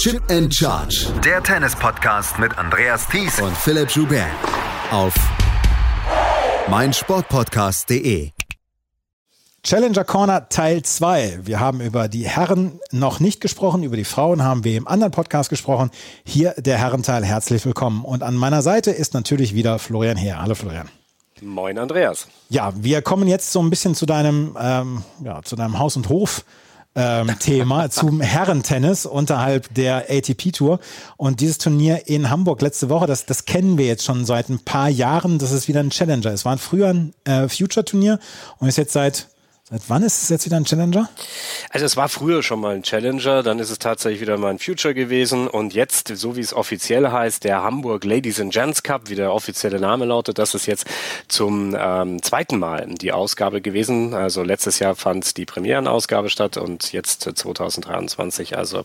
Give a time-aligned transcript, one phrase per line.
[0.00, 1.12] Chip and Charge.
[1.22, 4.30] Der Tennis-Podcast mit Andreas Thies und Philipp Joubert.
[4.90, 5.12] Auf
[6.70, 8.30] meinsportpodcast.de.
[9.62, 11.40] Challenger Corner Teil 2.
[11.42, 15.12] Wir haben über die Herren noch nicht gesprochen, über die Frauen haben wir im anderen
[15.12, 15.90] Podcast gesprochen.
[16.24, 17.22] Hier der Herrenteil.
[17.22, 18.06] Herzlich willkommen.
[18.06, 20.40] Und an meiner Seite ist natürlich wieder Florian Heer.
[20.40, 20.88] Hallo Florian.
[21.42, 22.26] Moin Andreas.
[22.48, 26.08] Ja, wir kommen jetzt so ein bisschen zu deinem, ähm, ja, zu deinem Haus und
[26.08, 26.46] Hof
[26.94, 30.80] ähm, Thema zum Herrentennis unterhalb der ATP Tour.
[31.16, 34.58] Und dieses Turnier in Hamburg letzte Woche, das, das kennen wir jetzt schon seit ein
[34.60, 36.44] paar Jahren, dass es wieder ein Challenger ist.
[36.44, 38.18] War früher ein äh, Future-Turnier
[38.58, 39.28] und ist jetzt seit
[39.72, 41.08] Seit wann ist es jetzt wieder ein Challenger?
[41.70, 44.58] Also es war früher schon mal ein Challenger, dann ist es tatsächlich wieder mal ein
[44.58, 49.02] Future gewesen und jetzt, so wie es offiziell heißt, der Hamburg Ladies and Gents Cup,
[49.08, 50.88] wie der offizielle Name lautet, das ist jetzt
[51.28, 54.12] zum ähm, zweiten Mal die Ausgabe gewesen.
[54.12, 58.82] Also letztes Jahr fand die Premierenausgabe statt und jetzt 2023 also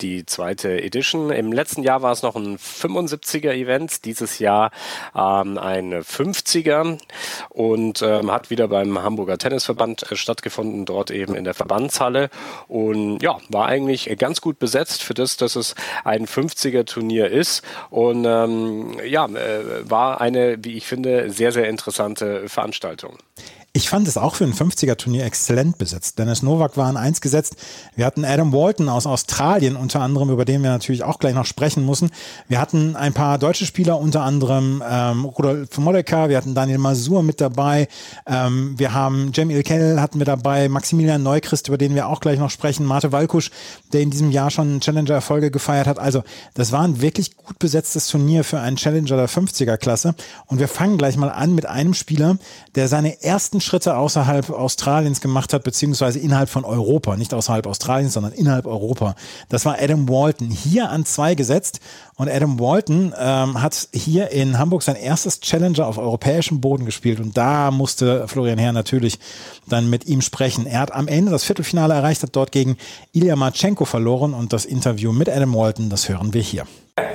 [0.00, 1.30] die zweite Edition.
[1.30, 4.72] Im letzten Jahr war es noch ein 75er Event, dieses Jahr
[5.14, 6.98] ähm, ein 50er
[7.50, 12.30] und ähm, hat wieder beim Hamburger Tennisverband äh, stattgefunden, dort eben in der Verbandshalle.
[12.66, 17.62] Und ja, war eigentlich ganz gut besetzt für das, dass es ein 50er-Turnier ist.
[17.90, 23.18] Und ähm, ja, äh, war eine, wie ich finde, sehr, sehr interessante Veranstaltung.
[23.76, 26.20] Ich fand es auch für ein 50er-Turnier exzellent besetzt.
[26.20, 27.56] Dennis Novak war an eins gesetzt.
[27.96, 31.44] Wir hatten Adam Walton aus Australien unter anderem, über den wir natürlich auch gleich noch
[31.44, 32.12] sprechen müssen.
[32.46, 37.24] Wir hatten ein paar deutsche Spieler, unter anderem ähm, Rudolf Modeka, wir hatten Daniel Masur
[37.24, 37.88] mit dabei.
[38.28, 42.38] Ähm, wir haben Jamie Kell hatten wir dabei, Maximilian Neuchrist, über den wir auch gleich
[42.38, 43.50] noch sprechen, Marte Walkusch,
[43.92, 45.98] der in diesem Jahr schon Challenger-Erfolge gefeiert hat.
[45.98, 46.22] Also
[46.54, 50.14] das war ein wirklich gut besetztes Turnier für einen Challenger der 50er-Klasse.
[50.46, 52.38] Und wir fangen gleich mal an mit einem Spieler,
[52.76, 58.12] der seine ersten Schritte außerhalb Australiens gemacht hat, beziehungsweise innerhalb von Europa, nicht außerhalb Australiens,
[58.12, 59.14] sondern innerhalb Europa.
[59.48, 61.80] Das war Adam Walton, hier an zwei gesetzt.
[62.16, 67.18] Und Adam Walton ähm, hat hier in Hamburg sein erstes Challenger auf europäischem Boden gespielt.
[67.18, 69.18] Und da musste Florian Herr natürlich
[69.66, 70.66] dann mit ihm sprechen.
[70.66, 72.76] Er hat am Ende das Viertelfinale erreicht, hat dort gegen
[73.12, 74.32] Ilya Marchenko verloren.
[74.34, 76.66] Und das Interview mit Adam Walton, das hören wir hier.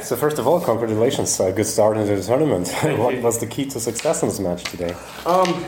[0.03, 1.39] So first of all, congratulations!
[1.39, 2.67] Uh, good start into the tournament.
[2.97, 4.93] what was the key to success in this match today?
[5.25, 5.63] Um,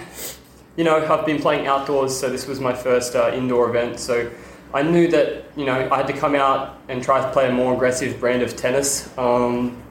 [0.78, 4.00] you know, I've been playing outdoors, so this was my first uh, indoor event.
[4.00, 4.32] So
[4.74, 7.52] I knew that, you know, I had to come out and try to play a
[7.52, 9.16] more aggressive brand of tennis.
[9.18, 9.81] Um,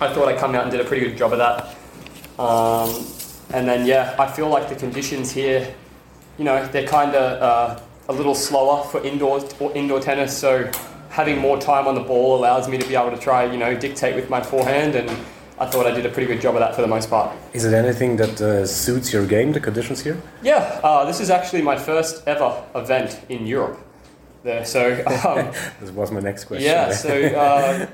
[0.00, 1.76] I thought I come out and did a pretty good job of that.
[2.40, 3.06] Um,
[3.54, 5.72] and then, yeah, I feel like the conditions here,
[6.38, 9.40] you know, they're kind of uh, a little slower for indoor,
[9.74, 10.36] indoor tennis.
[10.36, 10.70] So
[11.08, 13.74] having more time on the ball allows me to be able to try, you know,
[13.76, 15.08] dictate with my forehand and
[15.58, 17.34] I thought I did a pretty good job of that for the most part.
[17.54, 20.20] Is it anything that uh, suits your game, the conditions here?
[20.42, 23.78] Yeah, uh, this is actually my first ever event in Europe.
[24.42, 24.92] There, so
[25.26, 25.50] um,
[25.80, 26.66] this was my next question.
[26.66, 27.86] Yeah, so uh,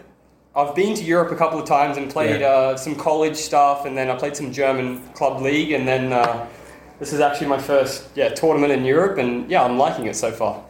[0.56, 2.48] I've been to Europe a couple of times and played yeah.
[2.48, 6.46] Uh, some college stuff, and then I played some German club league, and then uh,
[6.98, 10.32] this is actually my first yeah tournament in Europe, and yeah, I'm liking it so
[10.32, 10.62] far.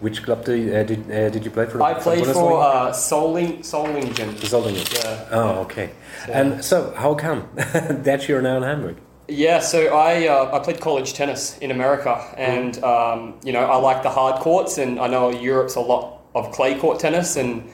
[0.00, 1.82] Which club did, uh, did, uh, did you play for?
[1.82, 4.34] I played for uh, Soling, Solingen.
[4.40, 5.02] Solingen.
[5.02, 5.28] Yeah.
[5.30, 5.90] Oh, okay.
[6.26, 8.96] So, and so, how come that you're now in Hamburg?
[9.28, 12.84] Yeah, so I uh, I played college tennis in America, and mm.
[12.84, 16.52] um, you know I like the hard courts, and I know Europe's a lot of
[16.52, 17.68] clay court tennis, and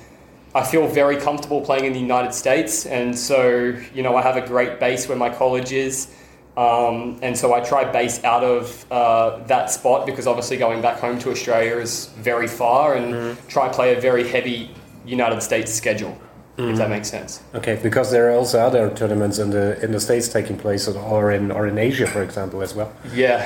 [0.54, 4.36] I feel very comfortable playing in the United States, and so you know I have
[4.36, 6.08] a great base where my college is.
[6.56, 10.98] Um, and so I try base out of uh, that spot because obviously going back
[10.98, 13.48] home to Australia is very far and mm.
[13.48, 14.70] try play a very heavy
[15.06, 16.16] United States schedule.
[16.58, 16.72] Mm.
[16.72, 17.42] If that makes sense.
[17.54, 21.32] Okay, because there are also other tournaments in the in the states taking place, or
[21.32, 22.92] in or in Asia, for example, as well.
[23.14, 23.40] Yeah,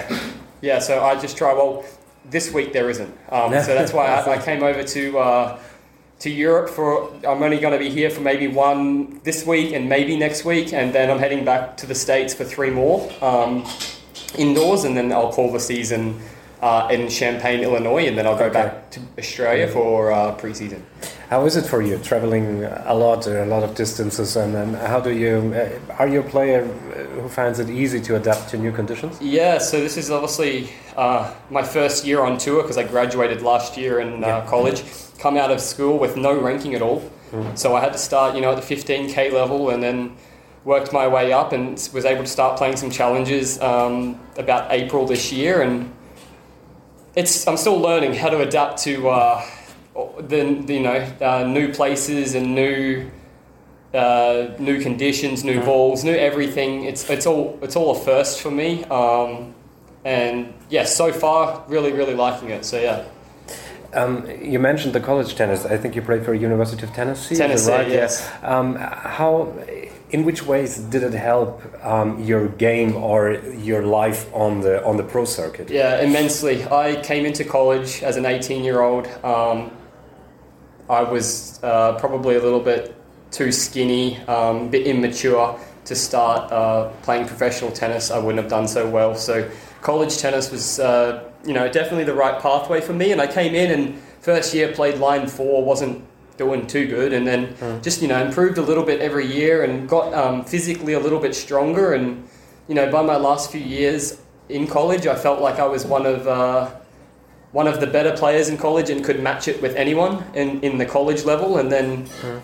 [0.61, 0.81] yeah.
[0.81, 1.53] So I just try.
[1.53, 1.84] Well,
[2.28, 3.16] this week there isn't.
[3.31, 5.59] Um, so that's why I, I, came over to uh,
[6.21, 7.12] to Europe for.
[7.27, 10.72] I'm only going to be here for maybe one this week and maybe next week,
[10.72, 13.66] and then I'm heading back to the states for three more um,
[14.38, 16.21] indoors, and then I'll call the season
[16.66, 18.60] uh, in Champaign, Illinois, and then I'll go okay.
[18.60, 20.81] back to Australia for uh, preseason.
[21.31, 25.01] How is it for you traveling a lot, a lot of distances, and, and how
[25.01, 25.34] do you?
[25.54, 29.21] Uh, are you a player who finds it easy to adapt to new conditions?
[29.21, 33.77] Yeah, so this is obviously uh, my first year on tour because I graduated last
[33.77, 34.47] year in uh, yeah.
[34.47, 34.83] college
[35.19, 37.01] come out of school with no ranking at all.
[37.30, 37.57] Mm.
[37.57, 40.16] So I had to start, you know, at the 15k level, and then
[40.65, 45.07] worked my way up, and was able to start playing some challenges um, about April
[45.07, 45.62] this year.
[45.62, 45.92] And
[47.16, 49.45] it's I'm still learning how to adapt to uh,
[50.21, 53.10] the, the, you know uh, new places and new.
[53.95, 56.84] Uh, new conditions, new balls, new everything.
[56.84, 58.84] It's it's all it's all a first for me.
[58.84, 59.54] Um,
[60.04, 62.66] and yeah, so far, really, really liking it.
[62.66, 63.04] So yeah.
[63.95, 65.65] Um, you mentioned the college tennis.
[65.65, 67.36] I think you played for University of Tennessee.
[67.36, 67.89] Tennessee, right?
[67.89, 68.30] yes.
[68.42, 69.54] Um, how,
[70.11, 74.97] in which ways did it help um, your game or your life on the on
[74.97, 75.69] the pro circuit?
[75.71, 76.65] Yeah, immensely.
[76.65, 79.07] I came into college as an 18 year old.
[79.25, 79.71] Um,
[80.89, 82.95] I was uh, probably a little bit
[83.33, 88.11] too skinny, um, bit immature to start uh, playing professional tennis.
[88.11, 89.15] I wouldn't have done so well.
[89.15, 89.51] So
[89.83, 93.13] college tennis was, uh, you know, definitely the right pathway for me.
[93.13, 96.05] And I came in and first year played line four, wasn't
[96.36, 97.83] doing too good, and then mm.
[97.83, 101.21] just you know improved a little bit every year and got um, physically a little
[101.21, 101.94] bit stronger.
[101.94, 102.28] And
[102.68, 106.06] you know, by my last few years in college, I felt like I was one
[106.06, 106.71] of uh,
[107.53, 110.78] one of the better players in college and could match it with anyone in, in
[110.78, 111.59] the college level.
[111.59, 112.42] And then mm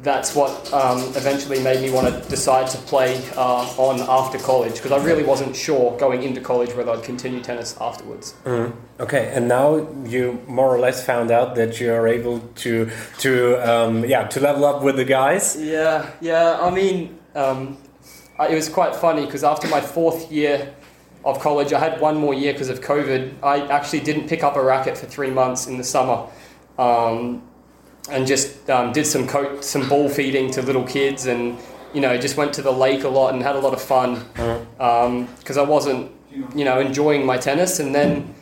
[0.00, 4.74] that's what um, eventually made me want to decide to play uh, on after college
[4.74, 8.34] because I really wasn't sure going into college whether I'd continue tennis afterwards.
[8.44, 8.74] Mm.
[9.00, 13.56] Okay, and now you more or less found out that you are able to to
[13.68, 15.56] um, yeah to level up with the guys.
[15.58, 16.58] Yeah, yeah.
[16.60, 17.78] I mean, um,
[18.40, 20.74] it was quite funny because after my fourth year
[21.24, 23.42] of college, I had one more year because of COVID.
[23.42, 26.26] I actually didn't pick up a racket for three months in the summer.
[26.78, 27.42] Um,
[28.10, 31.58] and just um, did some coat, some ball feeding to little kids, and
[31.92, 34.24] you know just went to the lake a lot and had a lot of fun
[34.34, 35.06] because uh-huh.
[35.06, 35.28] um,
[35.58, 36.10] I wasn't
[36.54, 38.34] you know enjoying my tennis, and then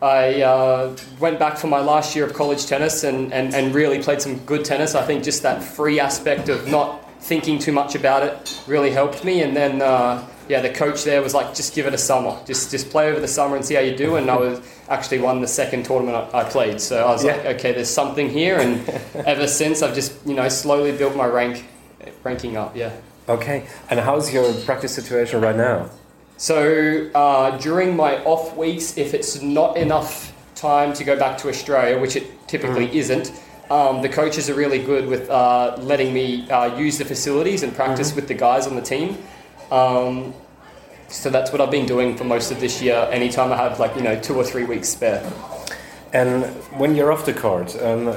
[0.00, 4.02] I uh, went back for my last year of college tennis and, and, and really
[4.02, 4.96] played some good tennis.
[4.96, 9.24] I think just that free aspect of not thinking too much about it really helped
[9.24, 9.82] me, and then.
[9.82, 13.10] Uh, yeah, the coach there was like, just give it a summer, just just play
[13.10, 14.16] over the summer and see how you do.
[14.16, 17.36] And I was actually won the second tournament I, played, so I was yeah.
[17.36, 18.58] like, okay, there's something here.
[18.58, 18.86] And
[19.26, 21.64] ever since, I've just you know slowly built my rank,
[22.22, 22.76] ranking up.
[22.76, 22.92] Yeah.
[23.30, 25.88] Okay, and how's your practice situation right now?
[26.36, 31.48] So uh, during my off weeks, if it's not enough time to go back to
[31.48, 32.94] Australia, which it typically mm.
[32.94, 33.32] isn't.
[33.70, 37.74] Um, the coaches are really good with uh, letting me uh, use the facilities and
[37.74, 38.16] practice mm-hmm.
[38.16, 39.16] with the guys on the team.
[39.70, 40.34] Um,
[41.12, 43.08] so that's what I've been doing for most of this year.
[43.10, 45.22] Anytime I have like you know two or three weeks spare.
[46.14, 46.44] And
[46.78, 48.14] when you're off the court, um,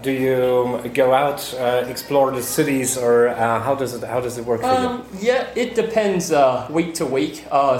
[0.00, 4.38] do you go out, uh, explore the cities, or uh, how does it how does
[4.38, 5.28] it work for um, you?
[5.28, 7.44] Yeah, it depends uh, week to week.
[7.50, 7.78] Uh,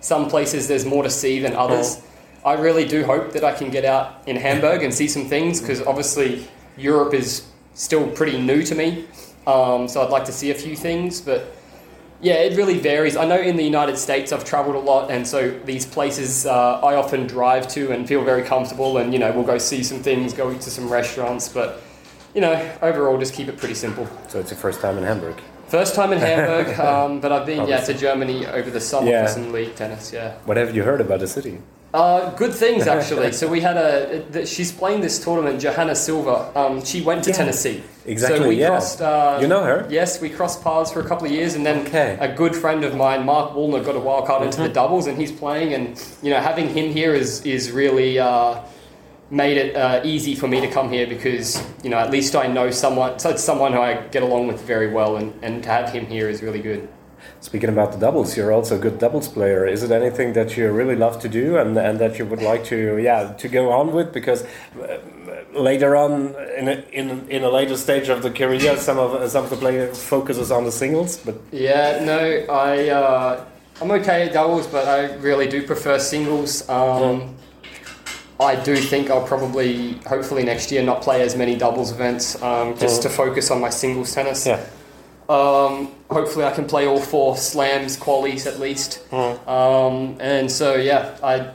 [0.00, 2.02] some places there's more to see than others.
[2.44, 2.50] Oh.
[2.50, 5.60] I really do hope that I can get out in Hamburg and see some things
[5.60, 6.46] because obviously
[6.76, 9.06] Europe is still pretty new to me.
[9.46, 11.55] Um, so I'd like to see a few things, but
[12.20, 13.16] yeah, it really varies.
[13.16, 16.80] I know in the United States I've traveled a lot, and so these places uh,
[16.80, 18.98] I often drive to and feel very comfortable.
[18.98, 21.82] And you know, we'll go see some things, go to some restaurants, but
[22.34, 24.08] you know, overall, just keep it pretty simple.
[24.28, 25.40] So it's your first time in Hamburg.
[25.68, 29.26] First time in Hamburg, um, but I've been yeah to Germany over the summer yeah.
[29.26, 30.12] for some league tennis.
[30.12, 30.36] Yeah.
[30.44, 31.60] What have you heard about the city?
[31.96, 33.32] Uh, good things actually.
[33.32, 34.44] so we had a.
[34.44, 35.60] She's playing this tournament.
[35.60, 36.52] Johanna Silva.
[36.54, 37.82] Um, she went to yeah, Tennessee.
[38.04, 38.38] Exactly.
[38.38, 38.68] So we yeah.
[38.68, 39.00] crossed.
[39.00, 39.86] Uh, you know her?
[39.88, 42.18] Yes, we crossed paths for a couple of years, and then okay.
[42.20, 44.48] a good friend of mine, Mark Woolner, got a wild card mm-hmm.
[44.48, 44.74] into the mm-hmm.
[44.74, 45.72] doubles, and he's playing.
[45.72, 45.86] And
[46.22, 48.18] you know, having him here is is really.
[48.18, 48.62] Uh,
[49.28, 52.46] made it uh, easy for me to come here because you know at least I
[52.46, 55.68] know someone so it's someone who I get along with very well and, and to
[55.68, 56.88] have him here is really good.
[57.40, 59.66] Speaking about the doubles, you're also a good doubles player.
[59.66, 62.64] Is it anything that you really love to do and, and that you would like
[62.66, 64.12] to yeah to go on with?
[64.12, 64.44] Because
[64.80, 64.98] uh,
[65.54, 69.44] later on in a, in, in a later stage of the career, some of some
[69.44, 71.18] of the player focuses on the singles.
[71.18, 72.20] But yeah, no,
[72.52, 73.44] I uh,
[73.80, 76.68] I'm okay at doubles, but I really do prefer singles.
[76.68, 77.36] Um,
[78.38, 82.76] I do think I'll probably, hopefully next year, not play as many doubles events, um,
[82.76, 84.46] just to focus on my singles tennis.
[84.46, 84.62] Yeah.
[85.28, 89.08] Um, hopefully, I can play all four slams, qualies at least.
[89.10, 89.48] Mm.
[89.48, 91.50] Um, and so, yeah, I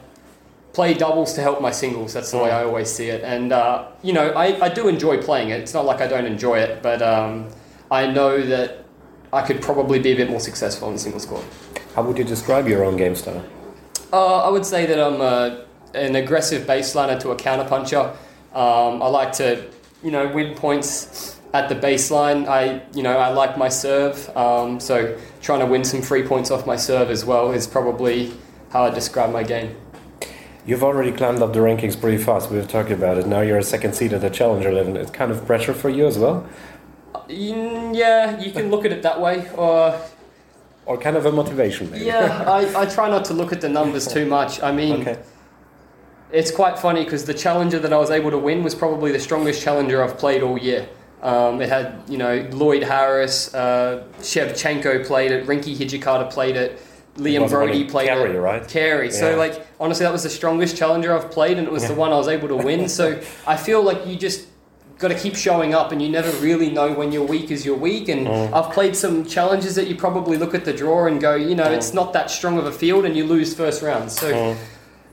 [0.73, 2.13] play doubles to help my singles.
[2.13, 2.43] That's the mm.
[2.43, 3.23] way I always see it.
[3.23, 5.59] And, uh, you know, I, I do enjoy playing it.
[5.61, 7.49] It's not like I don't enjoy it, but um,
[7.89, 8.85] I know that
[9.33, 11.45] I could probably be a bit more successful in the singles court.
[11.95, 13.43] How would you describe your own game style?
[14.11, 18.11] Uh, I would say that I'm a, an aggressive baseliner to a counterpuncher.
[18.53, 19.69] Um, I like to,
[20.03, 24.79] you know, win points at the baseline, I you know I like my serve, um,
[24.79, 28.33] so trying to win some free points off my serve as well is probably
[28.69, 29.75] how I describe my game.
[30.65, 32.51] You've already climbed up the rankings pretty fast.
[32.51, 33.27] We've talked about it.
[33.27, 34.95] Now you're a second seed at the Challenger 11.
[34.95, 36.47] It's kind of pressure for you as well.
[37.27, 39.99] Mm, yeah, you can look at it that way, or
[40.85, 41.91] or kind of a motivation.
[41.91, 42.05] Maybe.
[42.05, 44.61] Yeah, I, I try not to look at the numbers too much.
[44.61, 45.01] I mean.
[45.01, 45.21] Okay.
[46.31, 49.19] It's quite funny because the challenger that I was able to win was probably the
[49.19, 50.87] strongest challenger I've played all year.
[51.21, 56.81] Um, it had, you know, Lloyd Harris, uh, Shevchenko played it, Rinky Hijikata played it,
[57.17, 58.67] Liam Brody played Carey, right?
[58.67, 59.07] Carey.
[59.07, 59.13] Yeah.
[59.13, 61.89] So like honestly, that was the strongest challenger I've played, and it was yeah.
[61.89, 62.87] the one I was able to win.
[62.87, 64.47] So I feel like you just
[64.97, 67.75] got to keep showing up, and you never really know when your week is your
[67.75, 68.07] weak.
[68.07, 68.53] And mm.
[68.53, 71.65] I've played some challenges that you probably look at the draw and go, you know,
[71.65, 71.75] mm.
[71.75, 74.11] it's not that strong of a field, and you lose first round.
[74.11, 74.57] So mm.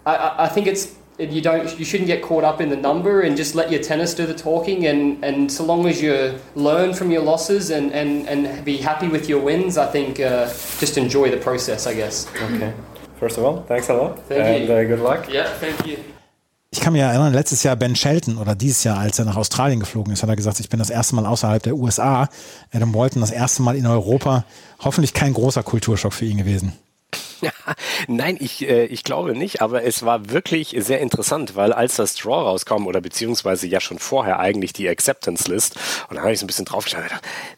[0.07, 3.37] I, I think it's you don't you shouldn't get caught up in the number and
[3.37, 7.11] just let your tennis do the talking and and so long as you learn from
[7.11, 10.47] your losses and and and be happy with your wins i think uh,
[10.79, 12.73] just enjoy the process i guess okay
[13.17, 14.75] first of all thanks a lot thank and you.
[14.75, 15.99] Uh, good luck yeah thank you
[16.71, 19.81] Ich kann mich erinnern, letztes Jahr Ben Shelton oder dieses Jahr, als er nach Australien
[19.81, 22.29] geflogen ist, hat er gesagt, ich bin das erste Mal außerhalb der USA.
[22.71, 24.45] Adam Walton das erste Mal in Europa.
[24.81, 26.75] Hoffentlich kein großer Kulturschock für ihn gewesen.
[28.09, 32.15] Nein, ich, äh, ich glaube nicht, aber es war wirklich sehr interessant, weil als das
[32.15, 35.77] Draw rauskam oder beziehungsweise ja schon vorher eigentlich die Acceptance List
[36.09, 36.99] und da habe ich so ein bisschen draufgeschaut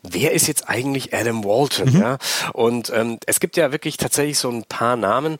[0.02, 1.92] wer ist jetzt eigentlich Adam Walton?
[1.92, 2.00] Mhm.
[2.00, 2.18] Ja?
[2.52, 5.36] Und ähm, es gibt ja wirklich tatsächlich so ein paar Namen,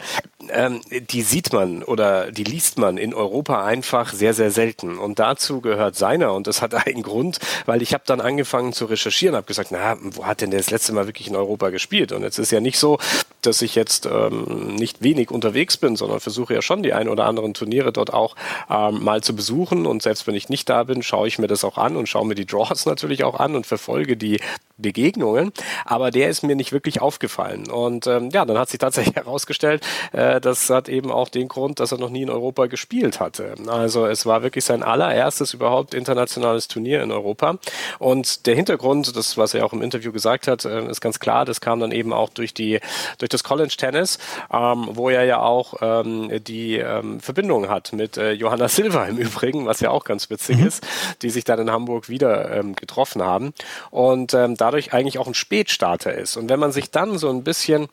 [0.49, 4.99] ähm, die sieht man oder die liest man in Europa einfach sehr, sehr selten.
[4.99, 8.87] Und dazu gehört seiner und das hat einen Grund, weil ich habe dann angefangen zu
[8.87, 12.13] recherchieren, habe gesagt, na, wo hat denn der das letzte Mal wirklich in Europa gespielt?
[12.13, 12.99] Und jetzt ist ja nicht so,
[13.43, 17.27] dass ich jetzt ähm, nicht wenig unterwegs bin, sondern versuche ja schon die ein oder
[17.27, 18.37] anderen Turniere dort auch
[18.69, 19.87] ähm, mal zu besuchen.
[19.87, 22.27] Und selbst wenn ich nicht da bin, schaue ich mir das auch an und schaue
[22.27, 24.41] mir die Draws natürlich auch an und verfolge die
[24.81, 25.53] Begegnungen.
[25.85, 27.71] Aber der ist mir nicht wirklich aufgefallen.
[27.71, 31.81] Und ähm, ja, dann hat sich tatsächlich herausgestellt, äh, das hat eben auch den Grund,
[31.81, 33.55] dass er noch nie in Europa gespielt hatte.
[33.67, 37.59] Also es war wirklich sein allererstes überhaupt internationales Turnier in Europa.
[37.99, 41.45] Und der Hintergrund, das was er auch im Interview gesagt hat, äh, ist ganz klar.
[41.45, 42.81] Das kam dann eben auch durch die
[43.19, 44.19] durch das College Tennis,
[44.53, 49.19] ähm, wo er ja auch ähm, die ähm, Verbindung hat mit äh, Johanna Silva im
[49.19, 50.67] Übrigen, was ja auch ganz witzig mhm.
[50.67, 50.87] ist,
[51.23, 53.53] die sich dann in Hamburg wieder ähm, getroffen haben
[53.91, 56.37] und ähm, dadurch eigentlich auch ein Spätstarter ist.
[56.37, 57.89] Und wenn man sich dann so ein bisschen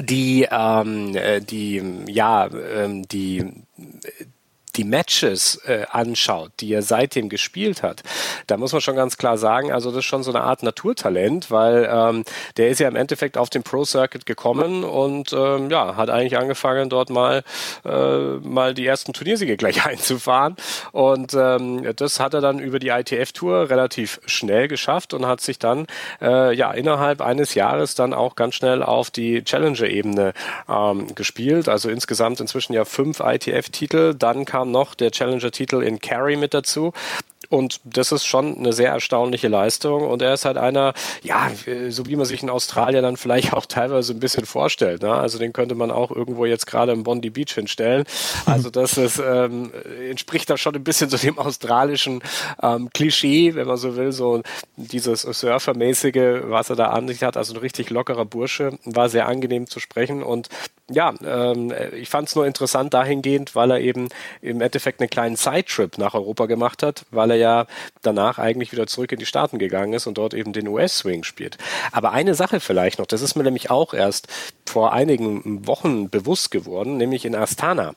[0.00, 3.44] die ähm, äh, die ja ähm, die
[4.76, 8.02] die Matches äh, anschaut, die er seitdem gespielt hat,
[8.46, 11.50] da muss man schon ganz klar sagen, also das ist schon so eine Art Naturtalent,
[11.50, 12.24] weil ähm,
[12.56, 16.36] der ist ja im Endeffekt auf den Pro Circuit gekommen und ähm, ja, hat eigentlich
[16.36, 17.42] angefangen, dort mal,
[17.84, 20.56] äh, mal die ersten Turniersiege gleich einzufahren.
[20.92, 25.58] Und ähm, das hat er dann über die ITF-Tour relativ schnell geschafft und hat sich
[25.58, 25.86] dann
[26.20, 30.32] äh, ja innerhalb eines Jahres dann auch ganz schnell auf die Challenger-Ebene
[30.68, 31.68] ähm, gespielt.
[31.68, 34.14] Also insgesamt inzwischen ja fünf ITF-Titel.
[34.14, 36.92] Dann kam noch der Challenger-Titel in Carry mit dazu.
[37.54, 40.08] Und das ist schon eine sehr erstaunliche Leistung.
[40.08, 40.92] Und er ist halt einer,
[41.22, 41.52] ja,
[41.88, 45.02] so wie man sich in Australien dann vielleicht auch teilweise ein bisschen vorstellt.
[45.02, 45.14] Ne?
[45.14, 48.04] Also den könnte man auch irgendwo jetzt gerade im Bondi Beach hinstellen.
[48.44, 49.70] Also das ist, ähm,
[50.10, 52.22] entspricht da schon ein bisschen so dem australischen
[52.60, 54.42] ähm, Klischee, wenn man so will, so
[54.76, 57.36] dieses Surfermäßige, was er da an sich hat.
[57.36, 58.78] Also ein richtig lockerer Bursche.
[58.84, 60.24] War sehr angenehm zu sprechen.
[60.24, 60.48] Und
[60.90, 64.08] ja, ähm, ich fand es nur interessant dahingehend, weil er eben
[64.42, 67.43] im Endeffekt einen kleinen Sidetrip nach Europa gemacht hat, weil er ja
[68.02, 71.58] danach eigentlich wieder zurück in die Staaten gegangen ist und dort eben den US-Swing spielt.
[71.92, 74.28] Aber eine Sache vielleicht noch, das ist mir nämlich auch erst
[74.66, 77.94] vor einigen Wochen bewusst geworden, nämlich in Astana.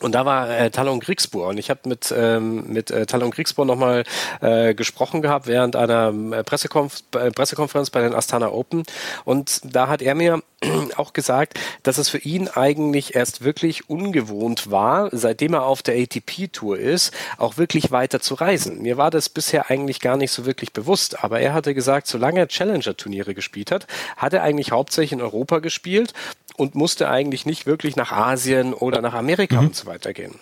[0.00, 3.66] Und da war äh, Talon Griegsburg und ich habe mit ähm, mit äh, Talon Griegsburg
[3.66, 4.04] nochmal
[4.40, 8.84] äh, gesprochen gehabt während einer äh, Pressekonf äh, Pressekonferenz bei den Astana Open
[9.24, 10.40] und da hat er mir
[10.96, 15.96] auch gesagt, dass es für ihn eigentlich erst wirklich ungewohnt war, seitdem er auf der
[15.96, 18.82] ATP-Tour ist, auch wirklich weiter zu reisen.
[18.82, 22.40] Mir war das bisher eigentlich gar nicht so wirklich bewusst, aber er hatte gesagt, solange
[22.40, 23.86] er Challenger-Turniere gespielt hat,
[24.16, 26.12] hat er eigentlich hauptsächlich in Europa gespielt
[26.56, 29.68] und musste eigentlich nicht wirklich nach Asien oder nach Amerika mhm.
[29.68, 30.38] und so weiter gehen.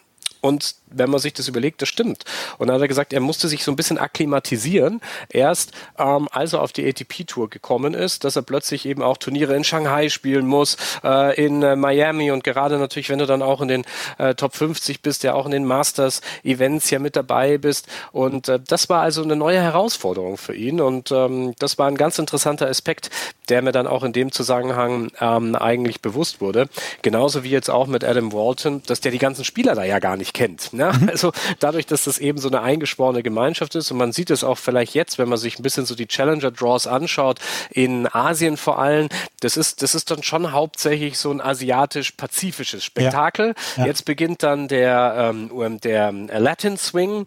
[0.46, 2.24] Und wenn man sich das überlegt, das stimmt.
[2.58, 6.52] Und dann hat er gesagt, er musste sich so ein bisschen akklimatisieren, erst ähm, als
[6.52, 10.46] er auf die ATP-Tour gekommen ist, dass er plötzlich eben auch Turniere in Shanghai spielen
[10.46, 13.84] muss, äh, in äh, Miami und gerade natürlich, wenn du dann auch in den
[14.18, 17.88] äh, Top 50 bist, ja auch in den Masters-Events ja mit dabei bist.
[18.12, 21.96] Und äh, das war also eine neue Herausforderung für ihn und ähm, das war ein
[21.96, 23.10] ganz interessanter Aspekt,
[23.48, 26.68] der mir dann auch in dem Zusammenhang ähm, eigentlich bewusst wurde.
[27.02, 30.16] Genauso wie jetzt auch mit Adam Walton, dass der die ganzen Spieler da ja gar
[30.16, 30.72] nicht kennt.
[30.72, 30.92] Ne?
[30.92, 31.08] Mhm.
[31.08, 34.58] Also dadurch, dass das eben so eine eingeschworene Gemeinschaft ist und man sieht es auch
[34.58, 37.38] vielleicht jetzt, wenn man sich ein bisschen so die Challenger Draws anschaut,
[37.70, 39.08] in Asien vor allem,
[39.40, 43.48] das ist, das ist dann schon hauptsächlich so ein asiatisch-pazifisches Spektakel.
[43.48, 43.82] Ja.
[43.82, 43.86] Ja.
[43.86, 47.26] Jetzt beginnt dann der, ähm, der Latin Swing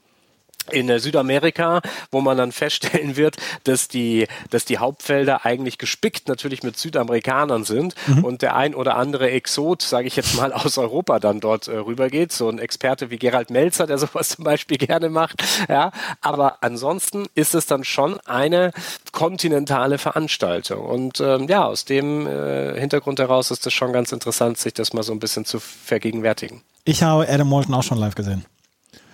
[0.74, 6.28] in äh, Südamerika, wo man dann feststellen wird, dass die, dass die Hauptfelder eigentlich gespickt
[6.28, 8.24] natürlich mit Südamerikanern sind mhm.
[8.24, 11.78] und der ein oder andere Exot, sage ich jetzt mal, aus Europa dann dort äh,
[11.78, 12.32] rübergeht.
[12.32, 15.44] So ein Experte wie Gerald Melzer, der sowas zum Beispiel gerne macht.
[15.68, 18.72] Ja, aber ansonsten ist es dann schon eine
[19.12, 20.86] kontinentale Veranstaltung.
[20.86, 24.94] Und ähm, ja, aus dem äh, Hintergrund heraus ist es schon ganz interessant, sich das
[24.94, 26.62] mal so ein bisschen zu vergegenwärtigen.
[26.86, 28.46] Ich habe Adam Walton auch schon live gesehen.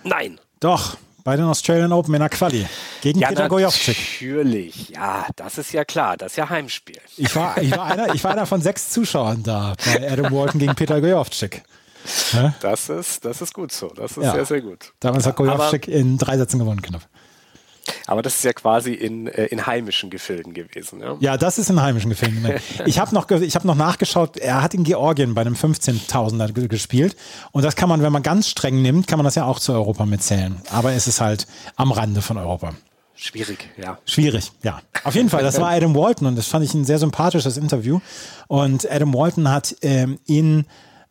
[0.04, 0.40] Nein.
[0.60, 0.96] Doch,
[1.26, 2.64] bei den Australian Open in der Quali
[3.00, 3.96] gegen ja, Peter Gojowczyk.
[3.96, 7.00] Natürlich, ja, das ist ja klar, das ist ja Heimspiel.
[7.16, 10.60] Ich war, ich war, einer, ich war einer von sechs Zuschauern da bei Adam Walton
[10.60, 11.62] gegen Peter Gojowczyk.
[12.32, 12.54] Ja?
[12.60, 14.34] Das, ist, das ist gut so, das ist ja.
[14.34, 14.92] sehr, sehr gut.
[15.00, 17.08] Damals hat Gojowczyk in drei Sätzen gewonnen, knapp.
[18.06, 21.00] Aber das ist ja quasi in, äh, in heimischen Gefilden gewesen.
[21.00, 22.46] Ja, ja das ist in heimischen Gefilden.
[22.86, 27.16] ich habe noch, hab noch nachgeschaut, er hat in Georgien bei einem 15.000er gespielt.
[27.52, 29.72] Und das kann man, wenn man ganz streng nimmt, kann man das ja auch zu
[29.72, 30.60] Europa mitzählen.
[30.70, 32.74] Aber es ist halt am Rande von Europa.
[33.18, 33.98] Schwierig, ja.
[34.04, 34.80] Schwierig, ja.
[35.02, 38.00] Auf jeden Fall, das war Adam Walton und das fand ich ein sehr sympathisches Interview.
[38.46, 40.66] Und Adam Walton hat ähm, in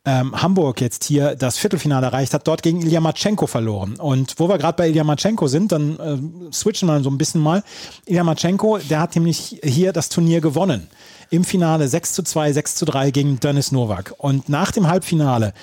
[0.05, 3.95] ähm, Hamburg jetzt hier das Viertelfinale erreicht hat, dort gegen Ilya Matschenko verloren.
[3.95, 7.41] Und wo wir gerade bei Ilya Matschenko sind, dann äh, switchen wir so ein bisschen
[7.41, 7.63] mal.
[8.05, 10.87] Ilya Matschenko, der hat nämlich hier das Turnier gewonnen.
[11.31, 14.13] Im Finale 6 zu 2, 6 zu 3 gegen Dennis Novak.
[14.19, 15.53] Und nach dem Halbfinale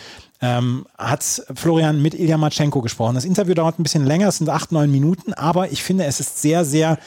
[0.40, 1.22] ähm, hat
[1.54, 3.14] Florian mit Ilya Matschenko gesprochen.
[3.14, 6.18] Das Interview dauert ein bisschen länger, es sind acht, neun Minuten, aber ich finde, es
[6.18, 6.99] ist sehr, sehr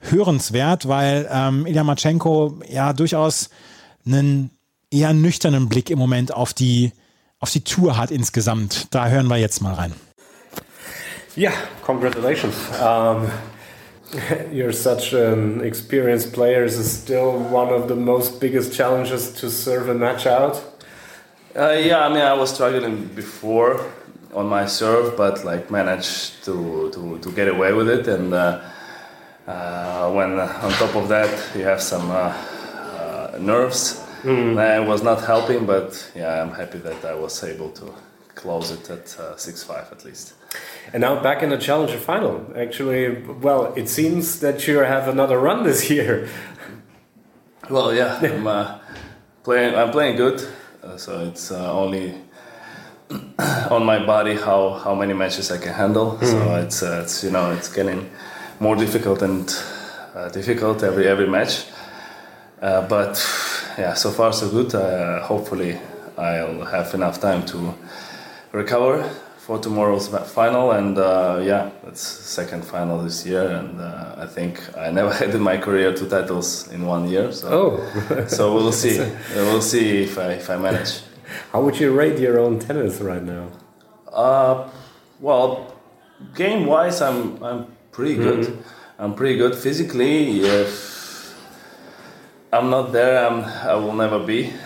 [0.00, 3.48] hörenswert, weil ähm, Ilya Matschenko ja durchaus
[4.04, 4.50] einen
[4.92, 6.92] eher nüchternen Blick im Moment auf die,
[7.40, 8.94] auf die Tour hat insgesamt.
[8.94, 9.92] Da hören wir jetzt mal rein.
[11.36, 11.52] Yeah,
[11.84, 12.54] congratulations.
[12.78, 13.28] Um,
[14.52, 16.64] you're such an experienced player.
[16.64, 20.62] Is still one of the most biggest challenges to serve a match out?
[21.56, 23.80] Uh, yeah, I mean, I was struggling before
[24.34, 28.08] on my serve, but like managed to, to, to get away with it.
[28.08, 28.60] And uh,
[29.46, 34.82] uh, when on top of that you have some uh, uh, nerves, Mm.
[34.82, 37.92] It was not helping, but yeah, I'm happy that I was able to
[38.34, 40.34] close it at uh, 6-5 at least.
[40.92, 42.52] And now back in the Challenger final.
[42.56, 46.28] Actually, well, it seems that you have another run this year.
[47.70, 48.78] Well, yeah, I'm uh,
[49.44, 49.74] playing.
[49.74, 50.42] I'm playing good,
[50.82, 52.14] uh, so it's uh, only
[53.70, 56.18] on my body how, how many matches I can handle.
[56.20, 56.26] Mm.
[56.26, 58.10] So it's uh, it's you know it's getting
[58.58, 59.48] more difficult and
[60.14, 61.66] uh, difficult every every match.
[62.60, 63.16] Uh, but
[63.78, 64.74] yeah, so far so good.
[64.74, 65.78] Uh, hopefully,
[66.16, 67.74] I'll have enough time to
[68.52, 69.02] recover
[69.38, 70.72] for tomorrow's final.
[70.72, 75.34] And uh, yeah, it's second final this year, and uh, I think I never had
[75.34, 77.32] in my career two titles in one year.
[77.32, 78.26] So, oh.
[78.28, 78.98] so we'll see.
[79.34, 81.00] we'll see if I if I manage.
[81.52, 83.48] How would you rate your own tennis right now?
[84.12, 84.68] Uh,
[85.20, 85.74] well,
[86.34, 88.46] game wise, I'm I'm pretty good.
[88.46, 89.04] Mm -hmm.
[89.04, 90.40] I'm pretty good physically.
[90.40, 91.01] If
[92.54, 93.26] I'm not there.
[93.26, 94.52] I'm, I will never be.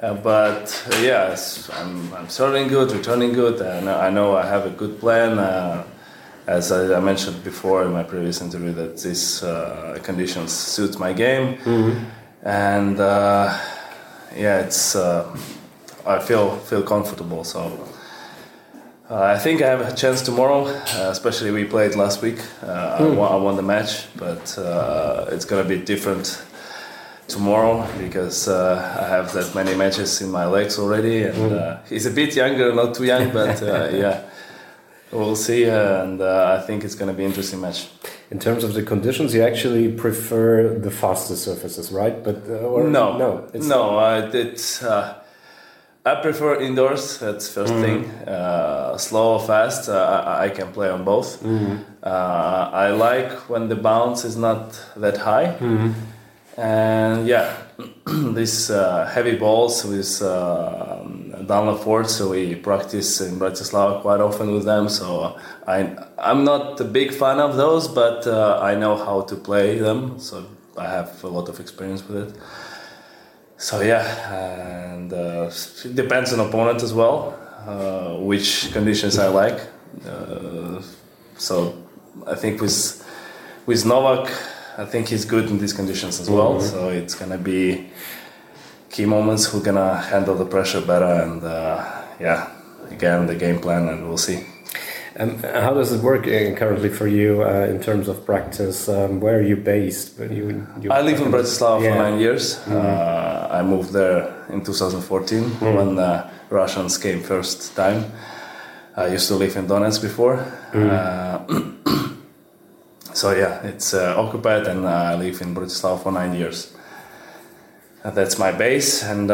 [0.00, 4.64] Uh, but uh, yes, I'm, I'm serving good, returning good, and I know I have
[4.64, 5.40] a good plan.
[5.40, 5.82] Uh,
[6.46, 11.12] as I, I, mentioned before in my previous interview, that these uh, conditions suit my
[11.12, 12.04] game, mm-hmm.
[12.48, 13.58] and uh,
[14.36, 17.42] yeah, it's I feel feel comfortable.
[17.42, 17.88] So
[19.10, 20.66] I think I have a chance tomorrow.
[21.10, 22.36] especially we played last week.
[22.60, 22.68] Mm.
[22.68, 24.56] I, won, I, won, the match, but
[25.32, 26.40] it's gonna be different
[27.28, 31.52] tomorrow because uh, I have that many matches in my legs already, and mm.
[31.52, 34.22] uh, he's a bit younger, not too young, but uh, yeah,
[35.12, 37.88] we'll see, uh, and uh, I think it's going to be an interesting match.
[38.30, 42.22] In terms of the conditions, you actually prefer the faster surfaces, right?
[42.22, 44.60] But or, no, no, no, I did.
[46.06, 47.18] I prefer indoors.
[47.18, 47.82] That's 1st mm.
[47.82, 48.98] thing.
[48.98, 51.42] slow or fast, I, I, can play on both.
[51.42, 51.84] Mm.
[52.02, 55.56] I like when the bounce is not that high.
[55.58, 55.92] Mm
[56.58, 57.56] and yeah,
[58.06, 61.04] these uh, heavy balls with uh,
[61.46, 64.88] Dunlop Ford, so we practice in Bratislava quite often with them.
[64.88, 69.36] So I I'm not a big fan of those, but uh, I know how to
[69.36, 70.18] play them.
[70.18, 72.40] So I have a lot of experience with it.
[73.56, 75.50] So yeah, and uh,
[75.84, 79.60] it depends on opponent as well, uh, which conditions I like.
[80.04, 80.82] Uh,
[81.36, 81.74] so
[82.26, 83.04] I think with
[83.66, 84.28] with Novak
[84.78, 86.54] I think he's good in these conditions as well.
[86.54, 86.70] Mm-hmm.
[86.70, 87.90] So it's gonna be
[88.90, 91.84] key moments who're gonna handle the pressure better, and uh,
[92.20, 92.48] yeah,
[92.88, 94.46] again the game plan, and we'll see.
[95.16, 98.88] And how does it work uh, currently for you uh, in terms of practice?
[98.88, 100.16] Um, where are you based?
[100.20, 101.90] You, you I live in Bratislava yeah.
[101.90, 102.54] for nine years.
[102.58, 102.76] Mm-hmm.
[102.76, 105.74] Uh, I moved there in 2014 mm-hmm.
[105.74, 108.12] when the Russians came first time.
[108.96, 110.36] I used to live in Donetsk before.
[110.72, 112.14] Mm.
[113.18, 116.58] so yeah, it's occupied, and I live in Bratislava for nine years.
[118.04, 119.28] that's my base, and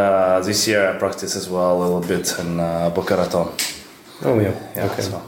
[0.46, 2.56] this year I practice as well a little bit in
[2.96, 3.48] Boca Raton.
[4.22, 5.02] Oh yeah, yeah okay.
[5.02, 5.22] So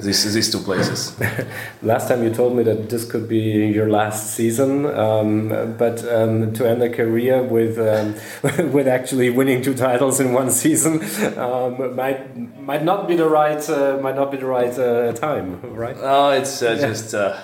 [0.00, 1.18] these, these two places.
[1.82, 6.52] last time you told me that this could be your last season, um, but um,
[6.54, 8.14] to end a career with um,
[8.72, 11.02] with actually winning two titles in one season
[11.38, 15.60] um, might might not be the right uh, might not be the right uh, time,
[15.74, 15.96] right?
[15.96, 16.86] No, it's uh, yeah.
[16.86, 17.38] just uh,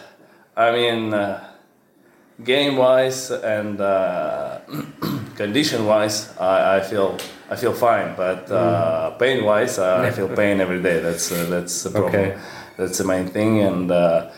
[0.56, 1.44] I mean uh,
[2.42, 4.60] game wise and uh,
[5.36, 9.18] condition wise, I, I feel I feel fine, but uh, mm.
[9.18, 11.00] pain wise, I feel pain every day.
[11.00, 12.14] That's uh, that's the problem.
[12.14, 12.38] Okay.
[12.76, 13.60] That's the main thing.
[13.60, 14.30] And uh,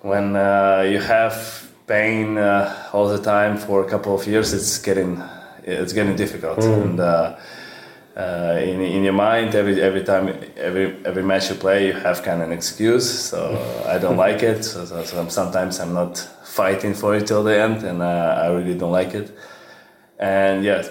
[0.00, 4.78] when uh, you have pain uh, all the time for a couple of years, it's
[4.78, 5.22] getting
[5.64, 6.58] it's getting difficult.
[6.58, 6.82] Mm.
[6.82, 7.00] And
[8.16, 12.42] in, in your mind, every every time every every match you play, you have kind
[12.42, 13.08] of an excuse.
[13.08, 13.38] So
[13.86, 14.64] I don't like it.
[14.64, 18.76] So, so, so, sometimes I'm not fighting for it till the end, and I really
[18.76, 19.36] don't like it.
[20.18, 20.82] And yeah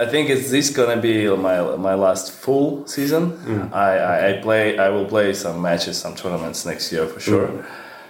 [0.00, 3.32] I think it's this gonna be my my last full season.
[3.32, 3.72] Mm.
[3.74, 7.48] I, I, I, play I will play some matches, some tournaments next year for sure.
[7.48, 7.66] Mm.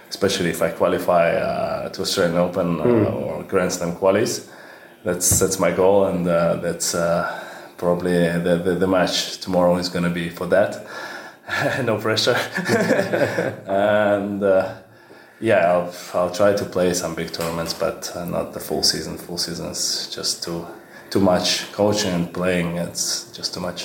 [0.07, 3.13] Especially if I qualify uh, to Australian Open uh, mm.
[3.13, 4.47] or Grand Slam qualies.
[5.03, 7.40] That's that's my goal, and uh, that's uh,
[7.81, 8.13] probably
[8.47, 10.71] the, the, the match tomorrow is gonna be for that.
[11.83, 12.35] no pressure,
[13.65, 14.75] and uh,
[15.39, 19.17] yeah, I'll I'll try to play some big tournaments, but uh, not the full season.
[19.17, 20.67] Full season is just too
[21.09, 22.77] too much coaching and playing.
[22.77, 23.79] It's just too much.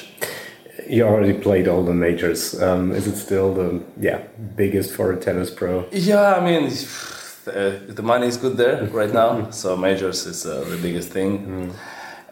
[0.87, 2.41] You already played all the majors.
[2.63, 3.69] Um, is it still the
[4.09, 4.21] yeah
[4.57, 5.87] biggest for a tennis pro?
[5.91, 6.65] Yeah, I mean,
[7.45, 9.51] the, the money is good there right now.
[9.63, 11.31] so majors is uh, the biggest thing.
[11.47, 11.73] Mm.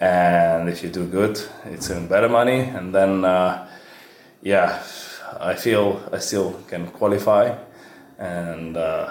[0.01, 2.61] And if you do good, it's even better money.
[2.61, 3.69] And then, uh,
[4.43, 4.83] yeah,
[5.41, 7.57] I feel I still can qualify
[8.19, 9.11] and uh,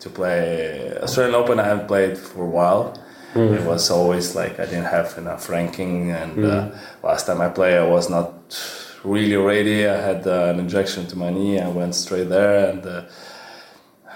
[0.00, 1.58] to play Australian Open.
[1.60, 2.98] I haven't played for a while
[3.34, 3.58] Mm.
[3.58, 6.50] It was always like I didn't have enough ranking, and mm.
[6.50, 8.34] uh, last time I played, I was not
[9.04, 9.88] really ready.
[9.88, 11.58] I had uh, an injection to my knee.
[11.58, 13.04] I went straight there, and uh,